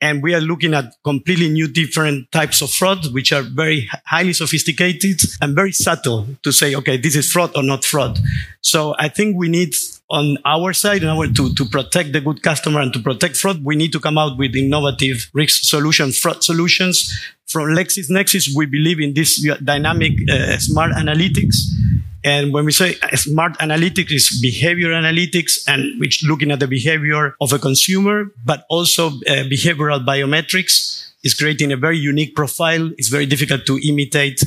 And 0.00 0.22
we 0.22 0.34
are 0.34 0.40
looking 0.40 0.72
at 0.72 0.94
completely 1.04 1.50
new 1.50 1.68
different 1.68 2.32
types 2.32 2.62
of 2.62 2.70
fraud, 2.70 3.12
which 3.12 3.32
are 3.32 3.42
very 3.42 3.90
highly 4.06 4.32
sophisticated 4.32 5.20
and 5.42 5.54
very 5.54 5.72
subtle 5.72 6.26
to 6.42 6.52
say, 6.52 6.74
okay, 6.74 6.96
this 6.96 7.16
is 7.16 7.30
fraud 7.30 7.50
or 7.54 7.62
not 7.62 7.84
fraud. 7.84 8.18
So 8.62 8.94
I 8.98 9.10
think 9.10 9.36
we 9.36 9.48
need 9.48 9.74
on 10.10 10.38
our 10.44 10.72
side, 10.72 11.02
in 11.02 11.08
order 11.08 11.32
to, 11.32 11.54
to 11.54 11.64
protect 11.66 12.12
the 12.12 12.20
good 12.20 12.42
customer 12.42 12.80
and 12.80 12.92
to 12.92 12.98
protect 12.98 13.36
fraud, 13.36 13.62
we 13.62 13.76
need 13.76 13.92
to 13.92 14.00
come 14.00 14.16
out 14.16 14.38
with 14.38 14.56
innovative 14.56 15.28
risk 15.34 15.64
solution, 15.64 16.12
fraud 16.12 16.42
solutions. 16.42 17.14
From 17.46 17.68
LexisNexis, 17.74 18.54
we 18.54 18.66
believe 18.66 19.00
in 19.00 19.14
this 19.14 19.46
dynamic 19.62 20.12
uh, 20.30 20.56
smart 20.58 20.92
analytics. 20.92 21.56
And 22.24 22.52
when 22.52 22.64
we 22.64 22.72
say 22.72 22.94
smart 23.14 23.56
analytics 23.58 24.12
is 24.12 24.38
behavior 24.40 24.90
analytics 24.90 25.66
and 25.68 26.00
which 26.00 26.24
looking 26.24 26.50
at 26.50 26.60
the 26.60 26.66
behavior 26.66 27.34
of 27.40 27.52
a 27.52 27.58
consumer, 27.58 28.32
but 28.44 28.64
also 28.68 29.08
uh, 29.08 29.44
behavioral 29.48 30.04
biometrics 30.04 30.97
is 31.24 31.34
creating 31.34 31.72
a 31.72 31.76
very 31.76 31.98
unique 31.98 32.34
profile. 32.34 32.90
It's 32.96 33.08
very 33.08 33.26
difficult 33.26 33.66
to 33.66 33.78
imitate 33.86 34.42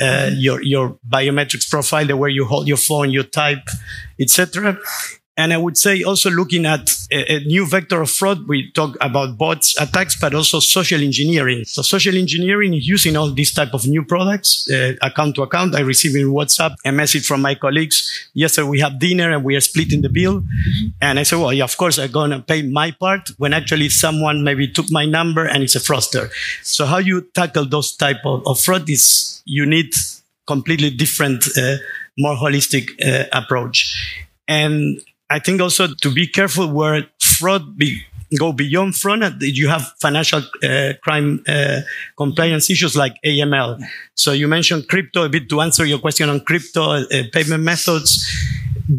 uh, 0.00 0.30
your 0.34 0.62
your 0.62 0.98
biometrics 1.08 1.68
profile, 1.68 2.06
the 2.06 2.16
way 2.16 2.30
you 2.30 2.44
hold 2.44 2.68
your 2.68 2.76
phone, 2.76 3.10
your 3.10 3.24
type, 3.24 3.68
etc. 4.20 4.78
And 5.36 5.52
I 5.52 5.58
would 5.58 5.76
say 5.76 6.02
also 6.02 6.30
looking 6.30 6.64
at 6.64 6.90
a, 7.10 7.36
a, 7.36 7.40
new 7.40 7.66
vector 7.66 8.00
of 8.00 8.10
fraud, 8.10 8.48
we 8.48 8.70
talk 8.72 8.96
about 9.02 9.36
bots 9.36 9.78
attacks, 9.78 10.18
but 10.18 10.34
also 10.34 10.60
social 10.60 11.00
engineering. 11.02 11.64
So 11.66 11.82
social 11.82 12.16
engineering 12.16 12.72
is 12.72 12.88
using 12.88 13.16
all 13.16 13.30
these 13.30 13.52
type 13.52 13.74
of 13.74 13.86
new 13.86 14.02
products, 14.02 14.70
uh, 14.70 14.94
account 15.02 15.34
to 15.34 15.42
account. 15.42 15.74
I 15.74 15.80
received 15.80 16.16
in 16.16 16.28
WhatsApp 16.28 16.76
a 16.86 16.92
message 16.92 17.26
from 17.26 17.42
my 17.42 17.54
colleagues. 17.54 18.30
Yesterday 18.32 18.66
we 18.66 18.80
have 18.80 18.98
dinner 18.98 19.30
and 19.30 19.44
we 19.44 19.56
are 19.56 19.60
splitting 19.60 20.00
the 20.00 20.08
bill. 20.08 20.42
And 21.02 21.18
I 21.18 21.22
said, 21.22 21.38
well, 21.38 21.52
yeah, 21.52 21.64
of 21.64 21.76
course 21.76 21.98
I'm 21.98 22.10
going 22.10 22.30
to 22.30 22.40
pay 22.40 22.62
my 22.62 22.92
part 22.92 23.28
when 23.36 23.52
actually 23.52 23.90
someone 23.90 24.42
maybe 24.42 24.66
took 24.68 24.90
my 24.90 25.04
number 25.04 25.44
and 25.44 25.62
it's 25.62 25.74
a 25.74 25.80
fraudster. 25.80 26.30
So 26.62 26.86
how 26.86 26.98
you 26.98 27.20
tackle 27.20 27.66
those 27.66 27.94
type 27.94 28.24
of, 28.24 28.46
of 28.46 28.58
fraud 28.58 28.88
is 28.88 29.42
you 29.44 29.66
need 29.66 29.92
completely 30.46 30.90
different, 30.90 31.44
uh, 31.58 31.76
more 32.16 32.36
holistic 32.36 32.90
uh, 33.04 33.26
approach. 33.32 34.24
And 34.48 35.02
I 35.28 35.38
think 35.38 35.60
also 35.60 35.88
to 36.02 36.10
be 36.12 36.26
careful 36.26 36.70
where 36.72 37.06
fraud 37.20 37.76
be, 37.76 38.02
go 38.38 38.52
beyond 38.52 38.94
fraud. 38.94 39.42
You 39.42 39.68
have 39.68 39.82
financial 40.00 40.42
uh, 40.62 40.92
crime 41.02 41.42
uh, 41.48 41.80
compliance 42.16 42.70
issues 42.70 42.96
like 42.96 43.16
AML. 43.24 43.82
So 44.14 44.32
you 44.32 44.46
mentioned 44.48 44.88
crypto 44.88 45.24
a 45.24 45.28
bit 45.28 45.48
to 45.50 45.60
answer 45.60 45.84
your 45.84 45.98
question 45.98 46.28
on 46.28 46.40
crypto 46.40 46.82
uh, 46.82 47.06
payment 47.32 47.64
methods. 47.64 48.24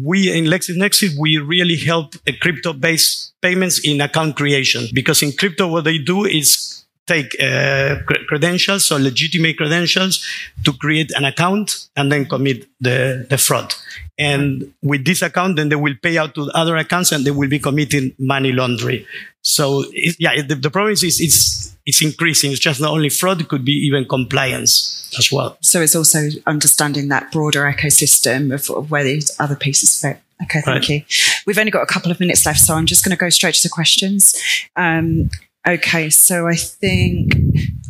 We 0.04 0.30
in 0.36 0.44
LexisNexis, 0.44 1.18
we 1.18 1.38
really 1.38 1.76
help 1.76 2.14
crypto-based 2.42 3.32
payments 3.40 3.80
in 3.82 4.00
account 4.02 4.36
creation 4.36 4.86
because 4.92 5.22
in 5.22 5.32
crypto, 5.32 5.66
what 5.66 5.84
they 5.84 5.96
do 5.96 6.26
is 6.26 6.84
take 7.08 7.34
uh, 7.42 7.96
credentials, 8.28 8.92
or 8.92 8.98
legitimate 9.00 9.56
credentials, 9.56 10.24
to 10.64 10.72
create 10.72 11.10
an 11.16 11.24
account 11.24 11.88
and 11.96 12.12
then 12.12 12.26
commit 12.26 12.68
the, 12.80 13.26
the 13.28 13.38
fraud. 13.38 13.74
And 14.18 14.72
with 14.82 15.04
this 15.04 15.22
account, 15.22 15.56
then 15.56 15.68
they 15.68 15.76
will 15.76 15.94
pay 16.02 16.18
out 16.18 16.34
to 16.34 16.50
other 16.54 16.76
accounts 16.76 17.12
and 17.12 17.24
they 17.24 17.30
will 17.30 17.48
be 17.48 17.58
committing 17.58 18.14
money 18.18 18.52
laundering. 18.52 19.04
So 19.42 19.84
it, 19.92 20.16
yeah, 20.18 20.42
the, 20.42 20.56
the 20.56 20.70
problem 20.70 20.92
is 20.92 21.02
it's, 21.02 21.76
it's 21.86 22.02
increasing. 22.02 22.52
It's 22.52 22.60
just 22.60 22.80
not 22.80 22.92
only 22.92 23.08
fraud, 23.08 23.40
it 23.40 23.48
could 23.48 23.64
be 23.64 23.72
even 23.86 24.06
compliance 24.06 25.10
as 25.18 25.32
well. 25.32 25.56
So 25.62 25.80
it's 25.80 25.96
also 25.96 26.28
understanding 26.46 27.08
that 27.08 27.32
broader 27.32 27.62
ecosystem 27.62 28.52
of, 28.52 28.68
of 28.76 28.90
where 28.90 29.04
these 29.04 29.34
other 29.40 29.56
pieces 29.56 30.00
fit. 30.00 30.18
Okay, 30.42 30.60
thank 30.60 30.82
right. 30.82 30.88
you. 30.88 31.02
We've 31.46 31.58
only 31.58 31.72
got 31.72 31.82
a 31.82 31.86
couple 31.86 32.12
of 32.12 32.20
minutes 32.20 32.46
left, 32.46 32.60
so 32.60 32.74
I'm 32.74 32.86
just 32.86 33.04
going 33.04 33.10
to 33.10 33.16
go 33.16 33.28
straight 33.28 33.54
to 33.54 33.62
the 33.62 33.68
questions. 33.68 34.40
Um, 34.76 35.30
Okay, 35.68 36.08
so 36.08 36.46
I 36.46 36.54
think 36.54 37.34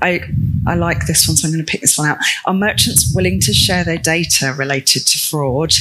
I 0.03 0.21
I 0.67 0.75
like 0.75 1.07
this 1.07 1.29
one, 1.29 1.37
so 1.37 1.47
I'm 1.47 1.55
going 1.55 1.65
to 1.65 1.71
pick 1.71 1.81
this 1.81 1.97
one 1.97 2.09
out. 2.09 2.19
Are 2.45 2.53
merchants 2.53 3.13
willing 3.15 3.39
to 3.41 3.53
share 3.53 3.85
their 3.85 3.99
data 3.99 4.53
related 4.59 5.07
to 5.07 5.19
fraud? 5.19 5.73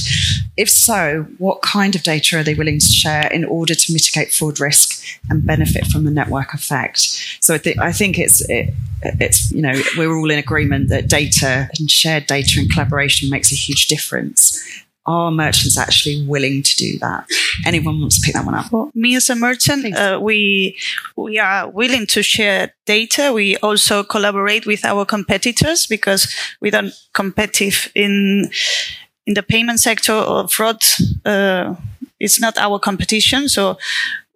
If 0.57 0.69
so, 0.69 1.25
what 1.39 1.63
kind 1.63 1.95
of 1.95 2.03
data 2.03 2.37
are 2.37 2.43
they 2.43 2.53
willing 2.53 2.77
to 2.77 2.85
share 2.85 3.27
in 3.31 3.45
order 3.45 3.73
to 3.73 3.93
mitigate 3.93 4.31
fraud 4.31 4.59
risk 4.59 5.03
and 5.31 5.43
benefit 5.43 5.87
from 5.87 6.03
the 6.03 6.11
network 6.11 6.53
effect? 6.53 6.99
So 7.39 7.55
I 7.55 7.57
think 7.57 7.79
I 7.79 7.91
think 7.91 8.19
it's 8.19 8.47
it, 8.47 8.75
it's 9.01 9.51
you 9.51 9.63
know 9.63 9.73
we're 9.97 10.15
all 10.15 10.29
in 10.29 10.37
agreement 10.37 10.89
that 10.89 11.07
data 11.07 11.67
and 11.79 11.89
shared 11.89 12.27
data 12.27 12.59
and 12.59 12.71
collaboration 12.71 13.27
makes 13.31 13.51
a 13.51 13.55
huge 13.55 13.87
difference 13.87 14.63
are 15.07 15.31
merchants 15.31 15.77
actually 15.77 16.21
willing 16.27 16.61
to 16.61 16.75
do 16.75 16.99
that? 16.99 17.25
Anyone 17.65 18.01
wants 18.01 18.19
to 18.19 18.25
pick 18.25 18.35
that 18.35 18.45
one 18.45 18.55
up? 18.55 18.71
Well, 18.71 18.91
me 18.93 19.15
as 19.15 19.29
a 19.29 19.35
merchant, 19.35 19.95
uh, 19.95 20.19
we 20.21 20.77
we 21.15 21.39
are 21.39 21.69
willing 21.69 22.05
to 22.07 22.21
share 22.21 22.73
data. 22.85 23.31
We 23.33 23.57
also 23.57 24.03
collaborate 24.03 24.65
with 24.65 24.83
our 24.85 25.05
competitors 25.05 25.87
because 25.87 26.27
we 26.61 26.69
don't 26.69 26.93
compete 27.13 27.89
in 27.95 28.51
in 29.25 29.33
the 29.33 29.43
payment 29.43 29.79
sector 29.79 30.13
or 30.13 30.47
fraud. 30.47 30.81
Uh, 31.25 31.75
it's 32.19 32.39
not 32.39 32.57
our 32.57 32.79
competition, 32.79 33.47
so 33.47 33.77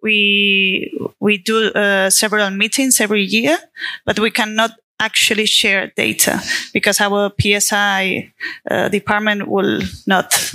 we 0.02 0.92
we 1.20 1.38
do 1.38 1.70
uh, 1.72 2.10
several 2.10 2.50
meetings 2.50 3.00
every 3.00 3.22
year, 3.22 3.58
but 4.04 4.18
we 4.18 4.30
cannot 4.30 4.72
actually 5.02 5.46
share 5.46 5.92
data 5.96 6.40
because 6.72 7.00
our 7.00 7.30
PCI 7.30 8.30
uh, 8.70 8.88
department 8.88 9.48
will 9.48 9.82
not 10.06 10.54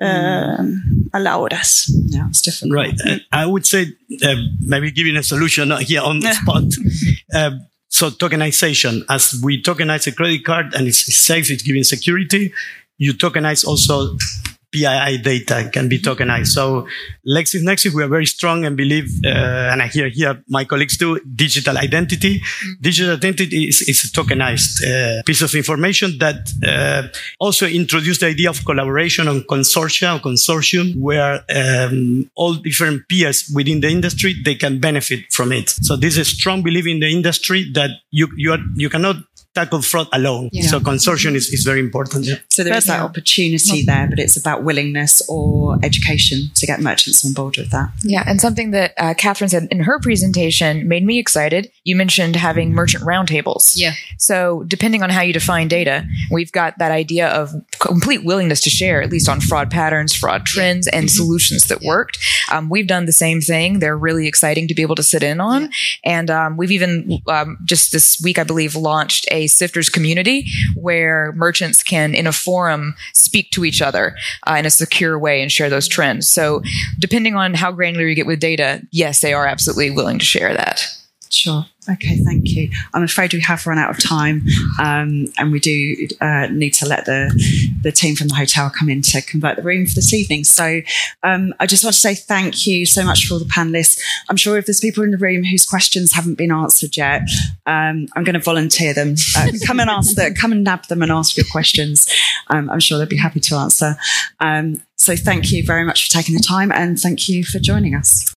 uh, 0.00 0.62
allow 1.14 1.46
us. 1.46 1.90
Yeah, 2.06 2.28
it's 2.28 2.42
different. 2.42 2.74
Right. 2.74 2.94
Uh, 3.06 3.16
I 3.32 3.46
would 3.46 3.66
say 3.66 3.92
uh, 4.22 4.34
maybe 4.60 4.90
giving 4.90 5.16
a 5.16 5.22
solution 5.22 5.70
here 5.80 6.02
on 6.02 6.20
the 6.20 6.32
spot. 6.34 6.64
Uh, 7.34 7.58
so 7.88 8.10
tokenization, 8.10 9.04
as 9.08 9.40
we 9.42 9.62
tokenize 9.62 10.06
a 10.06 10.12
credit 10.12 10.44
card 10.44 10.74
and 10.74 10.86
it's 10.86 11.02
safe, 11.16 11.50
it's 11.50 11.62
giving 11.62 11.82
security. 11.82 12.52
You 12.98 13.14
tokenize 13.14 13.66
also 13.66 14.16
PII 14.72 15.18
data 15.18 15.68
can 15.72 15.88
be 15.88 15.98
tokenized. 15.98 16.48
So 16.48 16.86
LexisNexis, 17.26 17.94
we 17.94 18.02
are 18.02 18.08
very 18.08 18.26
strong 18.26 18.64
and 18.64 18.76
believe, 18.76 19.08
uh, 19.24 19.28
and 19.72 19.82
I 19.82 19.88
hear 19.88 20.08
here 20.08 20.42
my 20.48 20.64
colleagues 20.64 20.96
do, 20.96 21.18
digital 21.34 21.76
identity. 21.78 22.40
Mm-hmm. 22.40 22.72
Digital 22.80 23.14
identity 23.14 23.68
is, 23.68 23.82
is 23.82 24.04
a 24.04 24.08
tokenized 24.08 24.84
uh, 24.86 25.22
piece 25.24 25.42
of 25.42 25.54
information 25.54 26.18
that 26.18 26.52
uh, 26.66 27.08
also 27.38 27.66
introduced 27.66 28.20
the 28.20 28.26
idea 28.26 28.50
of 28.50 28.64
collaboration 28.64 29.28
on 29.28 29.42
consortia 29.42 30.16
or 30.16 30.20
consortium 30.20 30.96
where 30.96 31.44
um, 31.54 32.30
all 32.36 32.54
different 32.54 33.08
peers 33.08 33.50
within 33.54 33.80
the 33.80 33.88
industry, 33.88 34.34
they 34.44 34.54
can 34.54 34.78
benefit 34.78 35.32
from 35.32 35.52
it. 35.52 35.70
So 35.70 35.96
this 35.96 36.16
is 36.16 36.18
a 36.18 36.24
strong 36.24 36.62
belief 36.62 36.86
in 36.86 37.00
the 37.00 37.08
industry 37.08 37.70
that 37.74 37.90
you, 38.10 38.28
you, 38.36 38.52
are, 38.52 38.60
you 38.76 38.88
cannot 38.88 39.16
tackle 39.54 39.82
fraud 39.82 40.08
alone. 40.12 40.48
Yeah. 40.52 40.66
So 40.66 40.80
consortium 40.80 41.34
is, 41.34 41.48
is 41.48 41.64
very 41.64 41.80
important. 41.80 42.24
Yeah. 42.24 42.36
So 42.48 42.62
there 42.62 42.76
is 42.76 42.86
that 42.86 43.00
opportunity 43.00 43.84
there, 43.84 44.06
but 44.08 44.18
it's 44.18 44.36
about 44.36 44.62
willingness 44.62 45.22
or 45.28 45.78
education 45.82 46.50
to 46.54 46.66
get 46.66 46.80
merchants 46.80 47.24
on 47.24 47.32
board 47.32 47.56
with 47.56 47.70
that. 47.70 47.90
Yeah. 48.02 48.24
And 48.26 48.40
something 48.40 48.70
that 48.70 48.94
uh, 48.96 49.14
Catherine 49.14 49.48
said 49.50 49.68
in 49.70 49.80
her 49.80 49.98
presentation 49.98 50.86
made 50.88 51.04
me 51.04 51.18
excited. 51.18 51.70
You 51.84 51.96
mentioned 51.96 52.36
having 52.36 52.72
merchant 52.72 53.04
roundtables. 53.04 53.72
Yeah. 53.74 53.92
So 54.18 54.64
depending 54.68 55.02
on 55.02 55.10
how 55.10 55.22
you 55.22 55.32
define 55.32 55.68
data, 55.68 56.06
we've 56.30 56.52
got 56.52 56.78
that 56.78 56.92
idea 56.92 57.28
of 57.28 57.52
complete 57.80 58.24
willingness 58.24 58.60
to 58.60 58.70
share, 58.70 59.02
at 59.02 59.10
least 59.10 59.28
on 59.28 59.40
fraud 59.40 59.70
patterns, 59.70 60.14
fraud 60.14 60.44
trends, 60.46 60.86
and 60.86 61.06
mm-hmm. 61.06 61.16
solutions 61.16 61.66
that 61.66 61.80
worked. 61.80 62.18
Um, 62.52 62.68
we've 62.68 62.86
done 62.86 63.06
the 63.06 63.12
same 63.12 63.40
thing. 63.40 63.78
They're 63.78 63.96
really 63.96 64.26
exciting 64.26 64.68
to 64.68 64.74
be 64.74 64.82
able 64.82 64.94
to 64.96 65.02
sit 65.02 65.22
in 65.22 65.40
on. 65.40 65.70
And 66.04 66.30
um, 66.30 66.56
we've 66.56 66.70
even 66.70 67.20
um, 67.26 67.58
just 67.64 67.92
this 67.92 68.20
week, 68.22 68.38
I 68.38 68.44
believe, 68.44 68.76
launched 68.76 69.26
a 69.30 69.46
Sifters 69.46 69.90
community 69.90 70.46
where 70.76 71.32
merchants 71.36 71.82
can, 71.82 72.14
in 72.14 72.26
a 72.26 72.32
forum, 72.32 72.94
speak 73.14 73.50
to 73.52 73.64
each 73.64 73.82
other 73.82 74.16
uh, 74.46 74.54
in 74.54 74.66
a 74.66 74.70
secure 74.70 75.18
way 75.18 75.42
and 75.42 75.50
share 75.50 75.70
those 75.70 75.88
trends. 75.88 76.30
So, 76.30 76.62
depending 76.98 77.34
on 77.34 77.54
how 77.54 77.72
granular 77.72 78.06
you 78.06 78.14
get 78.14 78.26
with 78.26 78.40
data, 78.40 78.82
yes, 78.90 79.20
they 79.20 79.32
are 79.32 79.46
absolutely 79.46 79.90
willing 79.90 80.18
to 80.18 80.24
share 80.24 80.54
that. 80.54 80.99
Sure. 81.32 81.64
Okay, 81.88 82.16
thank 82.24 82.48
you. 82.48 82.70
I'm 82.92 83.04
afraid 83.04 83.32
we 83.32 83.40
have 83.40 83.64
run 83.66 83.78
out 83.78 83.90
of 83.90 84.02
time, 84.02 84.42
um, 84.82 85.32
and 85.38 85.52
we 85.52 85.60
do 85.60 86.08
uh, 86.20 86.48
need 86.50 86.74
to 86.74 86.86
let 86.86 87.04
the 87.04 87.30
the 87.82 87.92
team 87.92 88.16
from 88.16 88.28
the 88.28 88.34
hotel 88.34 88.68
come 88.68 88.90
in 88.90 89.00
to 89.02 89.22
convert 89.22 89.56
the 89.56 89.62
room 89.62 89.86
for 89.86 89.94
this 89.94 90.12
evening. 90.12 90.42
So, 90.42 90.82
um, 91.22 91.54
I 91.60 91.66
just 91.66 91.84
want 91.84 91.94
to 91.94 92.00
say 92.00 92.16
thank 92.16 92.66
you 92.66 92.84
so 92.84 93.04
much 93.04 93.26
for 93.26 93.34
all 93.34 93.40
the 93.40 93.46
panelists. 93.46 94.00
I'm 94.28 94.36
sure 94.36 94.58
if 94.58 94.66
there's 94.66 94.80
people 94.80 95.04
in 95.04 95.12
the 95.12 95.18
room 95.18 95.44
whose 95.44 95.64
questions 95.64 96.12
haven't 96.12 96.34
been 96.34 96.50
answered 96.50 96.96
yet, 96.96 97.22
um, 97.64 98.08
I'm 98.16 98.24
going 98.24 98.34
to 98.34 98.40
volunteer 98.40 98.92
them. 98.92 99.14
Uh, 99.36 99.52
come 99.66 99.78
and 99.78 99.88
ask 99.88 100.16
them. 100.16 100.34
Come 100.34 100.50
and 100.50 100.64
nab 100.64 100.86
them 100.86 101.00
and 101.00 101.12
ask 101.12 101.36
your 101.36 101.46
questions. 101.50 102.08
Um, 102.48 102.68
I'm 102.70 102.80
sure 102.80 102.98
they'd 102.98 103.08
be 103.08 103.16
happy 103.16 103.40
to 103.40 103.54
answer. 103.54 103.96
Um, 104.40 104.82
so, 104.96 105.14
thank 105.14 105.52
you 105.52 105.64
very 105.64 105.84
much 105.84 106.08
for 106.08 106.12
taking 106.12 106.34
the 106.34 106.42
time, 106.42 106.72
and 106.72 106.98
thank 106.98 107.28
you 107.28 107.44
for 107.44 107.60
joining 107.60 107.94
us. 107.94 108.34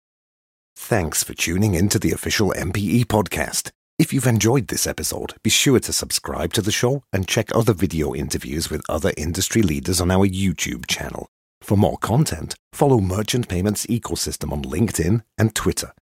Thanks 0.85 1.23
for 1.23 1.33
tuning 1.33 1.75
in 1.75 1.89
to 1.91 2.01
the 2.01 2.11
official 2.11 2.53
MPE 2.57 3.05
podcast. 3.05 3.71
If 4.01 4.13
you've 4.13 4.27
enjoyed 4.27 4.67
this 4.67 4.85
episode, 4.85 5.35
be 5.45 5.49
sure 5.49 5.79
to 5.79 5.93
subscribe 5.93 6.53
to 6.55 6.61
the 6.61 6.73
show 6.73 7.05
and 7.13 7.29
check 7.29 7.55
other 7.55 7.73
video 7.73 8.17
interviews 8.17 8.69
with 8.69 8.83
other 8.89 9.13
industry 9.17 9.63
leaders 9.63 10.01
on 10.01 10.11
our 10.11 10.27
YouTube 10.27 10.89
channel. 10.89 11.29
For 11.61 11.79
more 11.79 11.99
content, 11.99 12.57
follow 12.73 13.01
Merchant 13.01 13.47
Payments 13.49 13.87
Ecosystem 13.87 14.51
on 14.53 14.65
LinkedIn 14.65 15.23
and 15.39 15.55
Twitter. 15.55 15.93